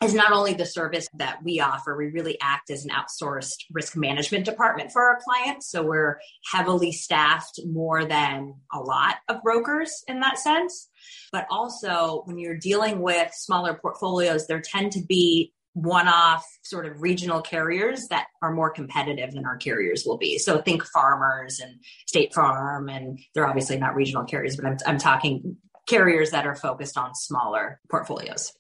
is 0.04 0.14
not 0.14 0.32
only 0.32 0.54
the 0.54 0.66
service 0.66 1.08
that 1.16 1.44
we 1.44 1.60
offer, 1.60 1.96
we 1.96 2.08
really 2.08 2.38
act 2.42 2.70
as 2.72 2.86
an 2.86 2.92
outsourced 2.92 3.66
risk 3.72 3.96
management 3.96 4.46
department 4.46 4.92
for 4.92 5.04
our 5.04 5.20
clients. 5.24 5.70
So 5.70 5.84
we're 5.84 6.20
heavily 6.52 6.92
staffed 6.92 7.60
more 7.66 8.06
than 8.06 8.56
a 8.74 8.80
lot 8.80 9.16
of 9.30 9.44
brokers 9.44 10.04
in 10.08 10.20
that 10.22 10.40
sense. 10.40 10.90
But 11.32 11.46
also, 11.50 12.24
when 12.26 12.38
you're 12.38 12.58
dealing 12.58 13.02
with 13.02 13.32
smaller 13.34 13.76
portfolios, 13.76 14.48
there 14.48 14.62
tend 14.62 14.94
to 14.94 15.02
be 15.02 15.54
one 15.74 16.08
off 16.08 16.46
sort 16.64 16.86
of 16.86 17.02
regional 17.02 17.42
carriers 17.42 18.08
that 18.10 18.28
are 18.42 18.52
more 18.52 18.70
competitive 18.70 19.32
than 19.32 19.46
our 19.46 19.56
carriers 19.58 20.04
will 20.06 20.18
be. 20.18 20.38
So 20.38 20.62
think 20.62 20.84
farmers 20.84 21.60
and 21.60 21.76
State 22.08 22.34
Farm, 22.34 22.90
and 22.90 23.20
they're 23.34 23.48
obviously 23.48 23.78
not 23.78 23.96
regional 23.96 24.26
carriers, 24.26 24.58
but 24.58 24.66
I'm, 24.66 24.78
I'm 24.86 24.98
talking 24.98 25.58
carriers 25.88 26.32
that 26.32 26.46
are 26.46 26.56
focused 26.56 26.98
on 26.98 27.16
smaller 27.16 27.80
portfolios. 27.90 28.52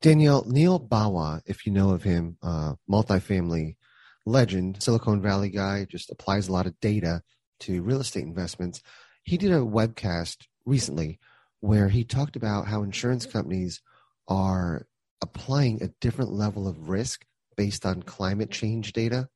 Danielle, 0.00 0.44
Neal 0.46 0.78
Bawa, 0.78 1.42
if 1.46 1.66
you 1.66 1.72
know 1.72 1.90
of 1.90 2.02
him, 2.02 2.36
uh, 2.42 2.74
multifamily 2.88 3.76
legend, 4.24 4.80
Silicon 4.82 5.20
Valley 5.20 5.50
guy, 5.50 5.86
just 5.86 6.10
applies 6.10 6.48
a 6.48 6.52
lot 6.52 6.66
of 6.66 6.78
data 6.80 7.22
to 7.60 7.82
real 7.82 8.00
estate 8.00 8.22
investments. 8.22 8.80
He 9.24 9.36
did 9.36 9.50
a 9.50 9.56
webcast 9.56 10.46
recently 10.64 11.18
where 11.60 11.88
he 11.88 12.04
talked 12.04 12.36
about 12.36 12.68
how 12.68 12.82
insurance 12.82 13.26
companies 13.26 13.82
are 14.28 14.86
applying 15.20 15.82
a 15.82 15.88
different 16.00 16.30
level 16.30 16.68
of 16.68 16.88
risk 16.88 17.24
based 17.56 17.84
on 17.84 18.02
climate 18.02 18.52
change 18.52 18.92
data 18.92 19.28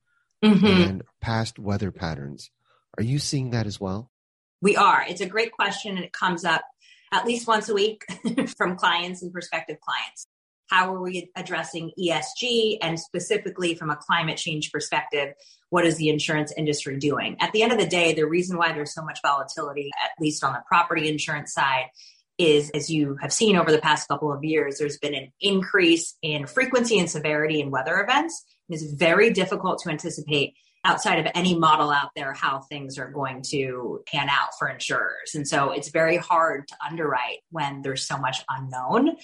mm-hmm. 0.45 0.65
and 0.65 1.03
past 1.21 1.59
weather 1.59 1.91
patterns. 1.91 2.51
Are 2.97 3.03
you 3.03 3.19
seeing 3.19 3.51
that 3.51 3.67
as 3.67 3.81
well? 3.81 4.13
We 4.61 4.77
are. 4.77 5.05
It's 5.09 5.21
a 5.21 5.27
great 5.27 5.51
question 5.51 5.97
and 5.97 6.05
it 6.05 6.13
comes 6.13 6.45
up 6.45 6.63
at 7.11 7.27
least 7.27 7.49
once 7.49 7.69
a 7.69 7.75
week 7.75 8.05
from 8.57 8.77
clients 8.77 9.23
and 9.23 9.33
prospective 9.33 9.79
clients 9.81 10.29
how 10.73 10.95
are 10.95 11.03
we 11.03 11.31
addressing 11.37 11.93
ESG 12.01 12.79
and 12.81 12.99
specifically 12.99 13.75
from 13.75 13.91
a 13.91 13.97
climate 13.97 14.39
change 14.39 14.73
perspective, 14.73 15.35
what 15.69 15.85
is 15.85 15.99
the 15.99 16.09
insurance 16.09 16.51
industry 16.57 16.97
doing? 16.97 17.37
At 17.41 17.53
the 17.53 17.63
end 17.63 17.73
of 17.73 17.79
the 17.79 17.87
day, 17.87 18.15
the 18.15 18.27
reason 18.27 18.57
why 18.57 18.73
there's 18.73 18.95
so 18.95 19.05
much 19.05 19.19
volatility, 19.23 19.91
at 20.03 20.13
least 20.19 20.43
on 20.43 20.55
the 20.55 20.63
property 20.67 21.11
insurance 21.11 21.53
side, 21.53 21.91
is 22.39 22.71
as 22.71 22.89
you 22.89 23.19
have 23.21 23.35
seen 23.35 23.57
over 23.57 23.71
the 23.71 23.83
past 23.83 24.09
couple 24.09 24.33
of 24.33 24.43
years, 24.45 24.79
there's 24.79 24.97
been 24.97 25.15
an 25.15 25.31
increase 25.43 26.17
in 26.23 26.47
frequency 26.47 26.99
and 26.99 27.11
severity 27.11 27.61
in 27.61 27.71
weather 27.71 28.01
events. 28.01 28.43
It 28.71 28.77
is 28.77 28.95
very 28.95 29.31
difficult 29.31 29.83
to 29.83 29.91
anticipate 29.91 30.55
outside 30.87 31.19
of 31.19 31.31
any 31.35 31.55
model 31.55 31.91
out 31.91 32.13
there 32.17 32.33
how 32.33 32.61
things 32.61 32.99
are 32.99 33.11
going 33.11 33.43
to 33.51 34.03
pan 34.07 34.31
out 34.31 34.49
for 34.59 34.69
insurers. 34.69 35.35
And 35.35 35.47
so 35.47 35.71
it's 35.73 35.91
very 35.91 36.17
hard 36.17 36.67
to 36.69 36.77
underwrite 36.89 37.41
when 37.51 37.83
there's 37.83 38.07
so 38.07 38.17
much 38.17 38.43
unknown. 38.49 39.17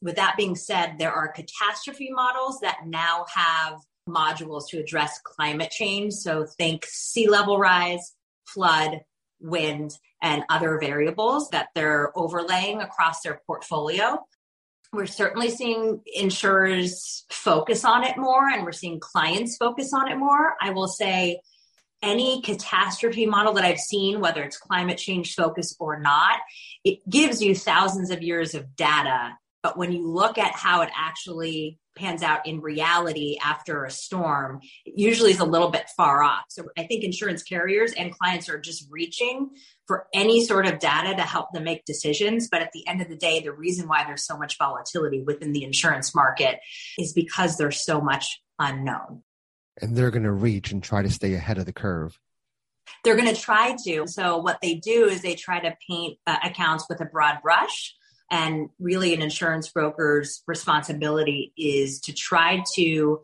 With 0.00 0.16
that 0.16 0.36
being 0.36 0.54
said, 0.54 0.96
there 0.98 1.12
are 1.12 1.28
catastrophe 1.32 2.10
models 2.10 2.60
that 2.60 2.86
now 2.86 3.26
have 3.34 3.80
modules 4.08 4.68
to 4.68 4.78
address 4.78 5.20
climate 5.22 5.70
change. 5.70 6.14
So 6.14 6.46
think 6.46 6.86
sea 6.86 7.28
level 7.28 7.58
rise, 7.58 8.14
flood, 8.46 9.00
wind, 9.40 9.92
and 10.22 10.44
other 10.48 10.78
variables 10.80 11.50
that 11.50 11.68
they're 11.74 12.16
overlaying 12.16 12.80
across 12.80 13.20
their 13.20 13.40
portfolio. 13.46 14.18
We're 14.92 15.06
certainly 15.06 15.50
seeing 15.50 16.00
insurers 16.06 17.24
focus 17.30 17.84
on 17.84 18.04
it 18.04 18.16
more 18.16 18.48
and 18.48 18.64
we're 18.64 18.72
seeing 18.72 19.00
clients 19.00 19.56
focus 19.56 19.92
on 19.92 20.10
it 20.10 20.16
more. 20.16 20.54
I 20.60 20.70
will 20.70 20.88
say 20.88 21.40
any 22.02 22.40
catastrophe 22.42 23.26
model 23.26 23.52
that 23.54 23.64
I've 23.64 23.78
seen, 23.78 24.20
whether 24.20 24.42
it's 24.42 24.56
climate 24.56 24.98
change 24.98 25.34
focus 25.34 25.76
or 25.78 26.00
not, 26.00 26.38
it 26.84 26.98
gives 27.08 27.42
you 27.42 27.54
thousands 27.54 28.10
of 28.10 28.22
years 28.22 28.54
of 28.54 28.76
data 28.76 29.36
but 29.62 29.76
when 29.76 29.92
you 29.92 30.06
look 30.06 30.38
at 30.38 30.52
how 30.52 30.82
it 30.82 30.90
actually 30.94 31.78
pans 31.96 32.22
out 32.22 32.46
in 32.46 32.60
reality 32.60 33.38
after 33.44 33.84
a 33.84 33.90
storm, 33.90 34.60
it 34.86 34.94
usually 34.96 35.32
is 35.32 35.40
a 35.40 35.44
little 35.44 35.70
bit 35.70 35.90
far 35.96 36.22
off. 36.22 36.44
So 36.48 36.66
I 36.78 36.84
think 36.84 37.02
insurance 37.02 37.42
carriers 37.42 37.92
and 37.92 38.16
clients 38.16 38.48
are 38.48 38.58
just 38.58 38.86
reaching 38.90 39.50
for 39.86 40.06
any 40.14 40.44
sort 40.44 40.66
of 40.66 40.78
data 40.78 41.16
to 41.16 41.22
help 41.22 41.52
them 41.52 41.64
make 41.64 41.84
decisions. 41.84 42.48
But 42.50 42.62
at 42.62 42.70
the 42.72 42.86
end 42.86 43.02
of 43.02 43.08
the 43.08 43.16
day, 43.16 43.40
the 43.40 43.52
reason 43.52 43.88
why 43.88 44.04
there's 44.04 44.24
so 44.24 44.38
much 44.38 44.58
volatility 44.58 45.22
within 45.22 45.52
the 45.52 45.64
insurance 45.64 46.14
market 46.14 46.60
is 46.98 47.12
because 47.12 47.56
there's 47.56 47.84
so 47.84 48.00
much 48.00 48.40
unknown. 48.60 49.24
And 49.80 49.96
they're 49.96 50.10
going 50.10 50.24
to 50.24 50.32
reach 50.32 50.70
and 50.70 50.82
try 50.82 51.02
to 51.02 51.10
stay 51.10 51.34
ahead 51.34 51.58
of 51.58 51.66
the 51.66 51.72
curve 51.72 52.18
they're 53.04 53.16
going 53.16 53.32
to 53.32 53.40
try 53.40 53.76
to. 53.84 54.06
So 54.06 54.38
what 54.38 54.60
they 54.60 54.74
do 54.74 55.06
is 55.06 55.22
they 55.22 55.34
try 55.34 55.60
to 55.60 55.76
paint 55.88 56.18
uh, 56.26 56.38
accounts 56.42 56.86
with 56.88 57.00
a 57.00 57.04
broad 57.04 57.40
brush 57.42 57.94
and 58.30 58.68
really, 58.78 59.14
an 59.14 59.22
insurance 59.22 59.68
broker's 59.68 60.42
responsibility 60.46 61.52
is 61.56 62.00
to 62.00 62.12
try 62.12 62.62
to 62.74 63.20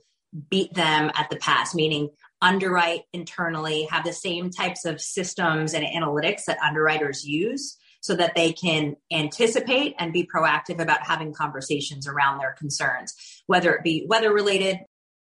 beat 0.50 0.74
them 0.74 1.10
at 1.14 1.28
the 1.30 1.36
pass, 1.36 1.74
meaning 1.74 2.10
underwrite 2.42 3.02
internally, 3.12 3.84
have 3.84 4.04
the 4.04 4.12
same 4.12 4.50
types 4.50 4.84
of 4.84 5.00
systems 5.00 5.74
and 5.74 5.84
analytics 5.84 6.44
that 6.46 6.58
underwriters 6.58 7.24
use 7.24 7.76
so 8.00 8.14
that 8.14 8.34
they 8.34 8.52
can 8.52 8.96
anticipate 9.10 9.94
and 9.98 10.12
be 10.12 10.28
proactive 10.34 10.78
about 10.78 11.06
having 11.06 11.32
conversations 11.32 12.06
around 12.06 12.38
their 12.38 12.52
concerns, 12.52 13.14
whether 13.46 13.74
it 13.74 13.82
be 13.82 14.04
weather 14.08 14.32
related 14.32 14.78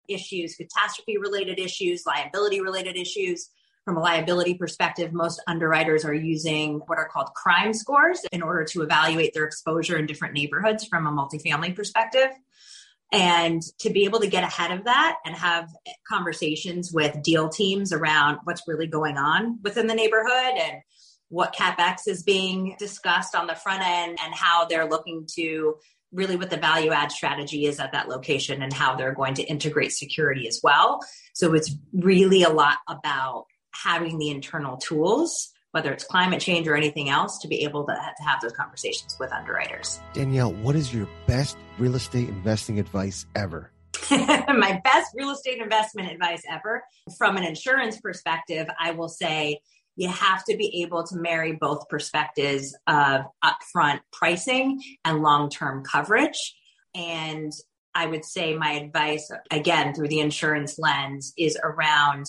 issues, 0.07 0.55
catastrophe 0.55 1.17
related 1.17 1.59
issues, 1.59 2.03
liability 2.05 2.61
related 2.61 2.95
issues, 2.95 3.49
from 3.89 3.97
a 3.97 4.01
liability 4.01 4.53
perspective, 4.53 5.13
most 5.13 5.41
underwriters 5.47 6.05
are 6.05 6.13
using 6.13 6.79
what 6.85 6.99
are 6.99 7.07
called 7.07 7.33
crime 7.33 7.73
scores 7.73 8.23
in 8.31 8.43
order 8.43 8.63
to 8.63 8.83
evaluate 8.83 9.33
their 9.33 9.45
exposure 9.45 9.97
in 9.97 10.05
different 10.05 10.35
neighborhoods 10.35 10.85
from 10.85 11.07
a 11.07 11.11
multifamily 11.11 11.75
perspective. 11.75 12.29
And 13.11 13.63
to 13.79 13.89
be 13.89 14.05
able 14.05 14.19
to 14.19 14.27
get 14.27 14.43
ahead 14.43 14.69
of 14.69 14.85
that 14.85 15.17
and 15.25 15.33
have 15.33 15.69
conversations 16.07 16.91
with 16.93 17.23
deal 17.23 17.49
teams 17.49 17.91
around 17.91 18.37
what's 18.43 18.67
really 18.67 18.85
going 18.85 19.17
on 19.17 19.57
within 19.63 19.87
the 19.87 19.95
neighborhood 19.95 20.53
and 20.55 20.81
what 21.29 21.55
capex 21.55 22.07
is 22.07 22.21
being 22.21 22.75
discussed 22.77 23.33
on 23.33 23.47
the 23.47 23.55
front 23.55 23.81
end 23.81 24.19
and 24.23 24.35
how 24.35 24.65
they're 24.65 24.87
looking 24.87 25.25
to 25.37 25.77
really 26.11 26.35
what 26.35 26.51
the 26.51 26.57
value 26.57 26.91
add 26.91 27.11
strategy 27.11 27.65
is 27.65 27.79
at 27.79 27.93
that 27.93 28.07
location 28.07 28.61
and 28.61 28.71
how 28.71 28.95
they're 28.95 29.15
going 29.15 29.33
to 29.33 29.43
integrate 29.43 29.93
security 29.93 30.47
as 30.47 30.59
well. 30.61 30.99
So 31.33 31.55
it's 31.55 31.73
really 31.91 32.43
a 32.43 32.49
lot 32.49 32.77
about 32.87 33.45
having 33.83 34.17
the 34.17 34.29
internal 34.29 34.77
tools, 34.77 35.51
whether 35.71 35.91
it's 35.91 36.03
climate 36.03 36.41
change 36.41 36.67
or 36.67 36.75
anything 36.75 37.09
else, 37.09 37.39
to 37.39 37.47
be 37.47 37.63
able 37.63 37.85
to, 37.85 37.93
to 37.93 38.23
have 38.23 38.41
those 38.41 38.53
conversations 38.53 39.15
with 39.19 39.31
underwriters. 39.31 39.99
Danielle, 40.13 40.53
what 40.53 40.75
is 40.75 40.93
your 40.93 41.07
best 41.27 41.57
real 41.77 41.95
estate 41.95 42.29
investing 42.29 42.79
advice 42.79 43.25
ever? 43.35 43.71
My 44.11 44.81
best 44.83 45.11
real 45.15 45.31
estate 45.31 45.61
investment 45.61 46.11
advice 46.11 46.41
ever. 46.49 46.83
From 47.17 47.37
an 47.37 47.43
insurance 47.43 47.99
perspective, 47.99 48.67
I 48.79 48.91
will 48.91 49.09
say 49.09 49.59
you 49.95 50.07
have 50.07 50.43
to 50.45 50.55
be 50.55 50.81
able 50.83 51.03
to 51.07 51.17
marry 51.17 51.51
both 51.51 51.89
perspectives 51.89 52.75
of 52.87 53.21
upfront 53.43 53.99
pricing 54.11 54.81
and 55.03 55.21
long 55.21 55.49
term 55.49 55.83
coverage. 55.83 56.55
And 56.95 57.51
I 57.93 58.05
would 58.05 58.23
say 58.23 58.55
my 58.55 58.71
advice, 58.71 59.29
again, 59.51 59.93
through 59.93 60.07
the 60.07 60.21
insurance 60.21 60.79
lens, 60.79 61.33
is 61.37 61.57
around 61.61 62.27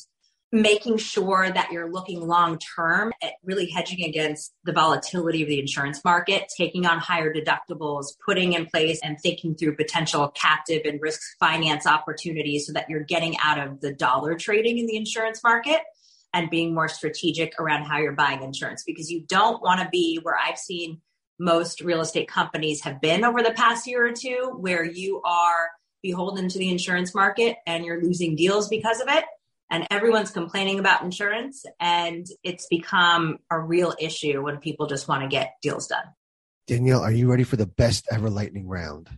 making 0.53 0.97
sure 0.97 1.49
that 1.49 1.71
you're 1.71 1.91
looking 1.91 2.27
long 2.27 2.59
term 2.59 3.13
at 3.23 3.35
really 3.45 3.71
hedging 3.71 4.05
against 4.05 4.53
the 4.65 4.73
volatility 4.73 5.43
of 5.43 5.49
the 5.49 5.61
insurance 5.61 6.05
market, 6.05 6.45
taking 6.57 6.87
on 6.87 6.99
higher 6.99 7.33
deductibles, 7.33 8.07
putting 8.25 8.55
in 8.55 8.67
place 8.67 9.01
and 9.03 9.17
thinking 9.21 9.55
through 9.55 9.77
potential 9.77 10.29
captive 10.31 10.83
and 10.85 11.01
risk 11.01 11.21
finance 11.39 11.87
opportunities 11.87 12.67
so 12.67 12.73
that 12.73 12.87
you're 12.89 13.05
getting 13.05 13.37
out 13.43 13.59
of 13.59 13.81
the 13.81 13.93
dollar 13.93 14.35
trading 14.35 14.79
in 14.79 14.87
the 14.87 14.97
insurance 14.97 15.41
market 15.45 15.81
and 16.33 16.51
being 16.51 16.75
more 16.75 16.89
strategic 16.89 17.59
around 17.61 17.85
how 17.85 17.99
you're 17.99 18.13
buying 18.13 18.43
insurance 18.43 18.83
because 18.85 19.11
you 19.11 19.21
don't 19.21 19.63
want 19.63 19.81
to 19.81 19.89
be 19.89 20.19
where 20.23 20.37
I've 20.37 20.59
seen 20.59 21.01
most 21.39 21.81
real 21.81 22.01
estate 22.01 22.29
companies 22.29 22.83
have 22.83 23.01
been 23.01 23.25
over 23.25 23.43
the 23.43 23.53
past 23.53 23.87
year 23.87 24.07
or 24.07 24.13
two, 24.13 24.53
where 24.59 24.85
you 24.85 25.23
are 25.25 25.71
beholden 26.03 26.49
to 26.49 26.59
the 26.59 26.71
insurance 26.71 27.15
market 27.15 27.57
and 27.67 27.85
you're 27.85 28.03
losing 28.03 28.37
deals 28.37 28.69
because 28.69 29.01
of 29.01 29.09
it. 29.09 29.25
And 29.71 29.87
everyone's 29.91 30.33
complaining 30.33 30.81
about 30.81 31.03
insurance, 31.03 31.65
and 31.79 32.27
it's 32.43 32.67
become 32.67 33.39
a 33.51 33.59
real 33.59 33.95
issue 34.01 34.43
when 34.43 34.59
people 34.59 34.87
just 34.87 35.07
want 35.07 35.23
to 35.23 35.29
get 35.29 35.55
deals 35.63 35.87
done. 35.87 36.05
Danielle, 36.67 37.01
are 37.01 37.13
you 37.13 37.31
ready 37.31 37.45
for 37.45 37.57
the 37.57 37.67
best 37.67 38.09
ever 38.11 38.29
lightning 38.31 38.67
round? 38.67 39.09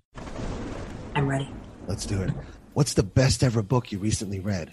I'm 1.15 1.27
ready. 1.29 1.49
Let's 1.87 2.07
do 2.07 2.21
it. 2.21 2.31
What's 2.75 2.95
the 2.95 3.03
best 3.03 3.43
ever 3.43 3.63
book 3.63 3.93
you 3.93 3.99
recently 3.99 4.41
read? 4.41 4.73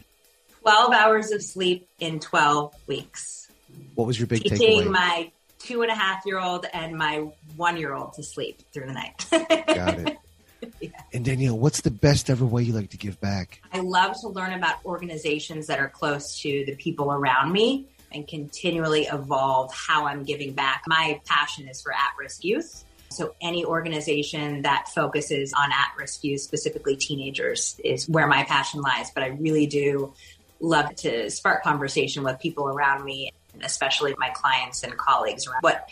12 0.61 0.93
hours 0.93 1.31
of 1.31 1.41
sleep 1.41 1.87
in 1.99 2.19
12 2.19 2.73
weeks. 2.87 3.49
What 3.95 4.05
was 4.07 4.19
your 4.19 4.27
big 4.27 4.43
Teaching 4.43 4.59
takeaway? 4.59 4.91
my 4.91 5.31
two 5.59 5.81
and 5.81 5.91
a 5.91 5.95
half 5.95 6.25
year 6.25 6.39
old 6.39 6.65
and 6.73 6.97
my 6.97 7.29
one 7.55 7.77
year 7.77 7.93
old 7.93 8.13
to 8.13 8.23
sleep 8.23 8.61
through 8.73 8.87
the 8.87 8.93
night. 8.93 9.25
Got 9.31 9.99
it. 9.99 10.17
And 11.13 11.25
Danielle, 11.25 11.57
what's 11.57 11.81
the 11.81 11.91
best 11.91 12.29
ever 12.29 12.45
way 12.45 12.61
you 12.63 12.73
like 12.73 12.91
to 12.91 12.97
give 12.97 13.19
back? 13.19 13.61
I 13.73 13.79
love 13.79 14.15
to 14.21 14.27
learn 14.27 14.53
about 14.53 14.75
organizations 14.85 15.65
that 15.67 15.79
are 15.79 15.89
close 15.89 16.39
to 16.41 16.65
the 16.65 16.75
people 16.75 17.11
around 17.11 17.51
me 17.51 17.87
and 18.11 18.27
continually 18.27 19.03
evolve 19.03 19.73
how 19.73 20.05
I'm 20.05 20.23
giving 20.23 20.53
back. 20.53 20.83
My 20.87 21.19
passion 21.25 21.67
is 21.67 21.81
for 21.81 21.91
at 21.91 22.11
risk 22.19 22.43
youth. 22.43 22.85
So, 23.09 23.33
any 23.41 23.65
organization 23.65 24.61
that 24.61 24.87
focuses 24.89 25.51
on 25.53 25.71
at 25.71 25.93
risk 25.97 26.23
youth, 26.23 26.41
specifically 26.41 26.95
teenagers, 26.95 27.79
is 27.83 28.07
where 28.07 28.27
my 28.27 28.43
passion 28.43 28.81
lies. 28.81 29.09
But 29.09 29.23
I 29.23 29.27
really 29.27 29.65
do 29.65 30.13
love 30.59 30.93
to 30.97 31.29
spark 31.31 31.63
conversation 31.63 32.23
with 32.23 32.39
people 32.39 32.67
around 32.67 33.03
me, 33.03 33.33
and 33.53 33.63
especially 33.63 34.13
my 34.19 34.29
clients 34.29 34.83
and 34.83 34.95
colleagues 34.95 35.47
around 35.47 35.61
what 35.61 35.89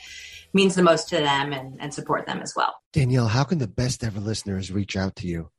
means 0.54 0.76
the 0.76 0.84
most 0.84 1.10
to 1.10 1.18
them 1.18 1.54
and, 1.54 1.78
and 1.80 1.94
support 1.94 2.26
them 2.26 2.42
as 2.42 2.54
well. 2.56 2.76
Danielle, 2.94 3.28
how 3.28 3.44
can 3.44 3.60
the 3.60 3.68
best 3.68 4.04
ever 4.04 4.20
listeners 4.20 4.72
reach 4.72 4.96
out 4.96 5.16
to 5.18 5.28
you? 5.28 5.50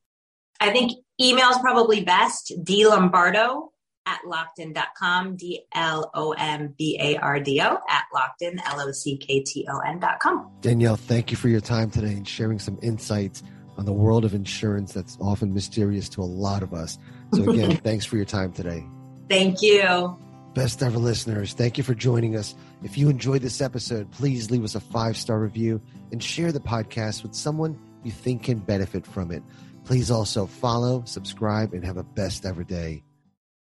I 0.61 0.70
think 0.70 0.92
email 1.20 1.51
is 1.51 1.59
probably 1.59 2.03
best. 2.03 2.53
D 2.62 2.87
Lombardo 2.87 3.72
at 4.07 4.20
lockton.com, 4.27 5.37
D 5.37 5.64
L 5.74 6.11
O 6.14 6.33
M 6.33 6.74
B 6.77 6.98
A 7.01 7.16
R 7.18 7.40
D 7.40 7.61
O 7.61 7.79
at 7.88 8.05
lockton, 8.14 8.59
L 8.64 8.81
O 8.81 8.90
C 8.90 9.16
K 9.16 9.40
T 9.40 9.66
O 9.70 9.79
N.com. 9.79 10.51
Danielle, 10.61 10.96
thank 10.96 11.31
you 11.31 11.37
for 11.37 11.48
your 11.48 11.61
time 11.61 11.90
today 11.90 12.12
and 12.12 12.27
sharing 12.27 12.59
some 12.59 12.79
insights 12.83 13.42
on 13.77 13.85
the 13.85 13.92
world 13.92 14.24
of 14.24 14.35
insurance 14.35 14.92
that's 14.92 15.16
often 15.20 15.55
mysterious 15.55 16.09
to 16.09 16.20
a 16.20 16.24
lot 16.24 16.62
of 16.62 16.74
us. 16.74 16.98
So, 17.35 17.48
again, 17.48 17.77
thanks 17.85 18.05
for 18.05 18.16
your 18.16 18.24
time 18.24 18.53
today. 18.53 18.85
Thank 19.29 19.62
you. 19.62 20.18
Best 20.54 20.82
ever 20.82 20.98
listeners, 20.98 21.52
thank 21.52 21.78
you 21.78 21.84
for 21.84 21.94
joining 21.94 22.34
us. 22.37 22.54
If 22.82 22.96
you 22.98 23.08
enjoyed 23.08 23.42
this 23.42 23.61
episode, 23.61 24.11
please 24.11 24.50
leave 24.50 24.64
us 24.64 24.74
a 24.74 24.80
five 24.80 25.16
star 25.16 25.38
review 25.38 25.80
and 26.11 26.22
share 26.22 26.52
the 26.52 26.61
podcast 26.61 27.22
with 27.22 27.34
someone 27.34 27.78
you 28.02 28.11
think 28.11 28.44
can 28.44 28.58
benefit 28.58 29.06
from 29.06 29.30
it. 29.30 29.42
Please 29.84 30.11
also 30.11 30.46
follow, 30.46 31.02
subscribe, 31.04 31.74
and 31.74 31.84
have 31.84 31.96
a 31.96 32.02
best 32.02 32.44
ever 32.44 32.64
day. 32.64 33.02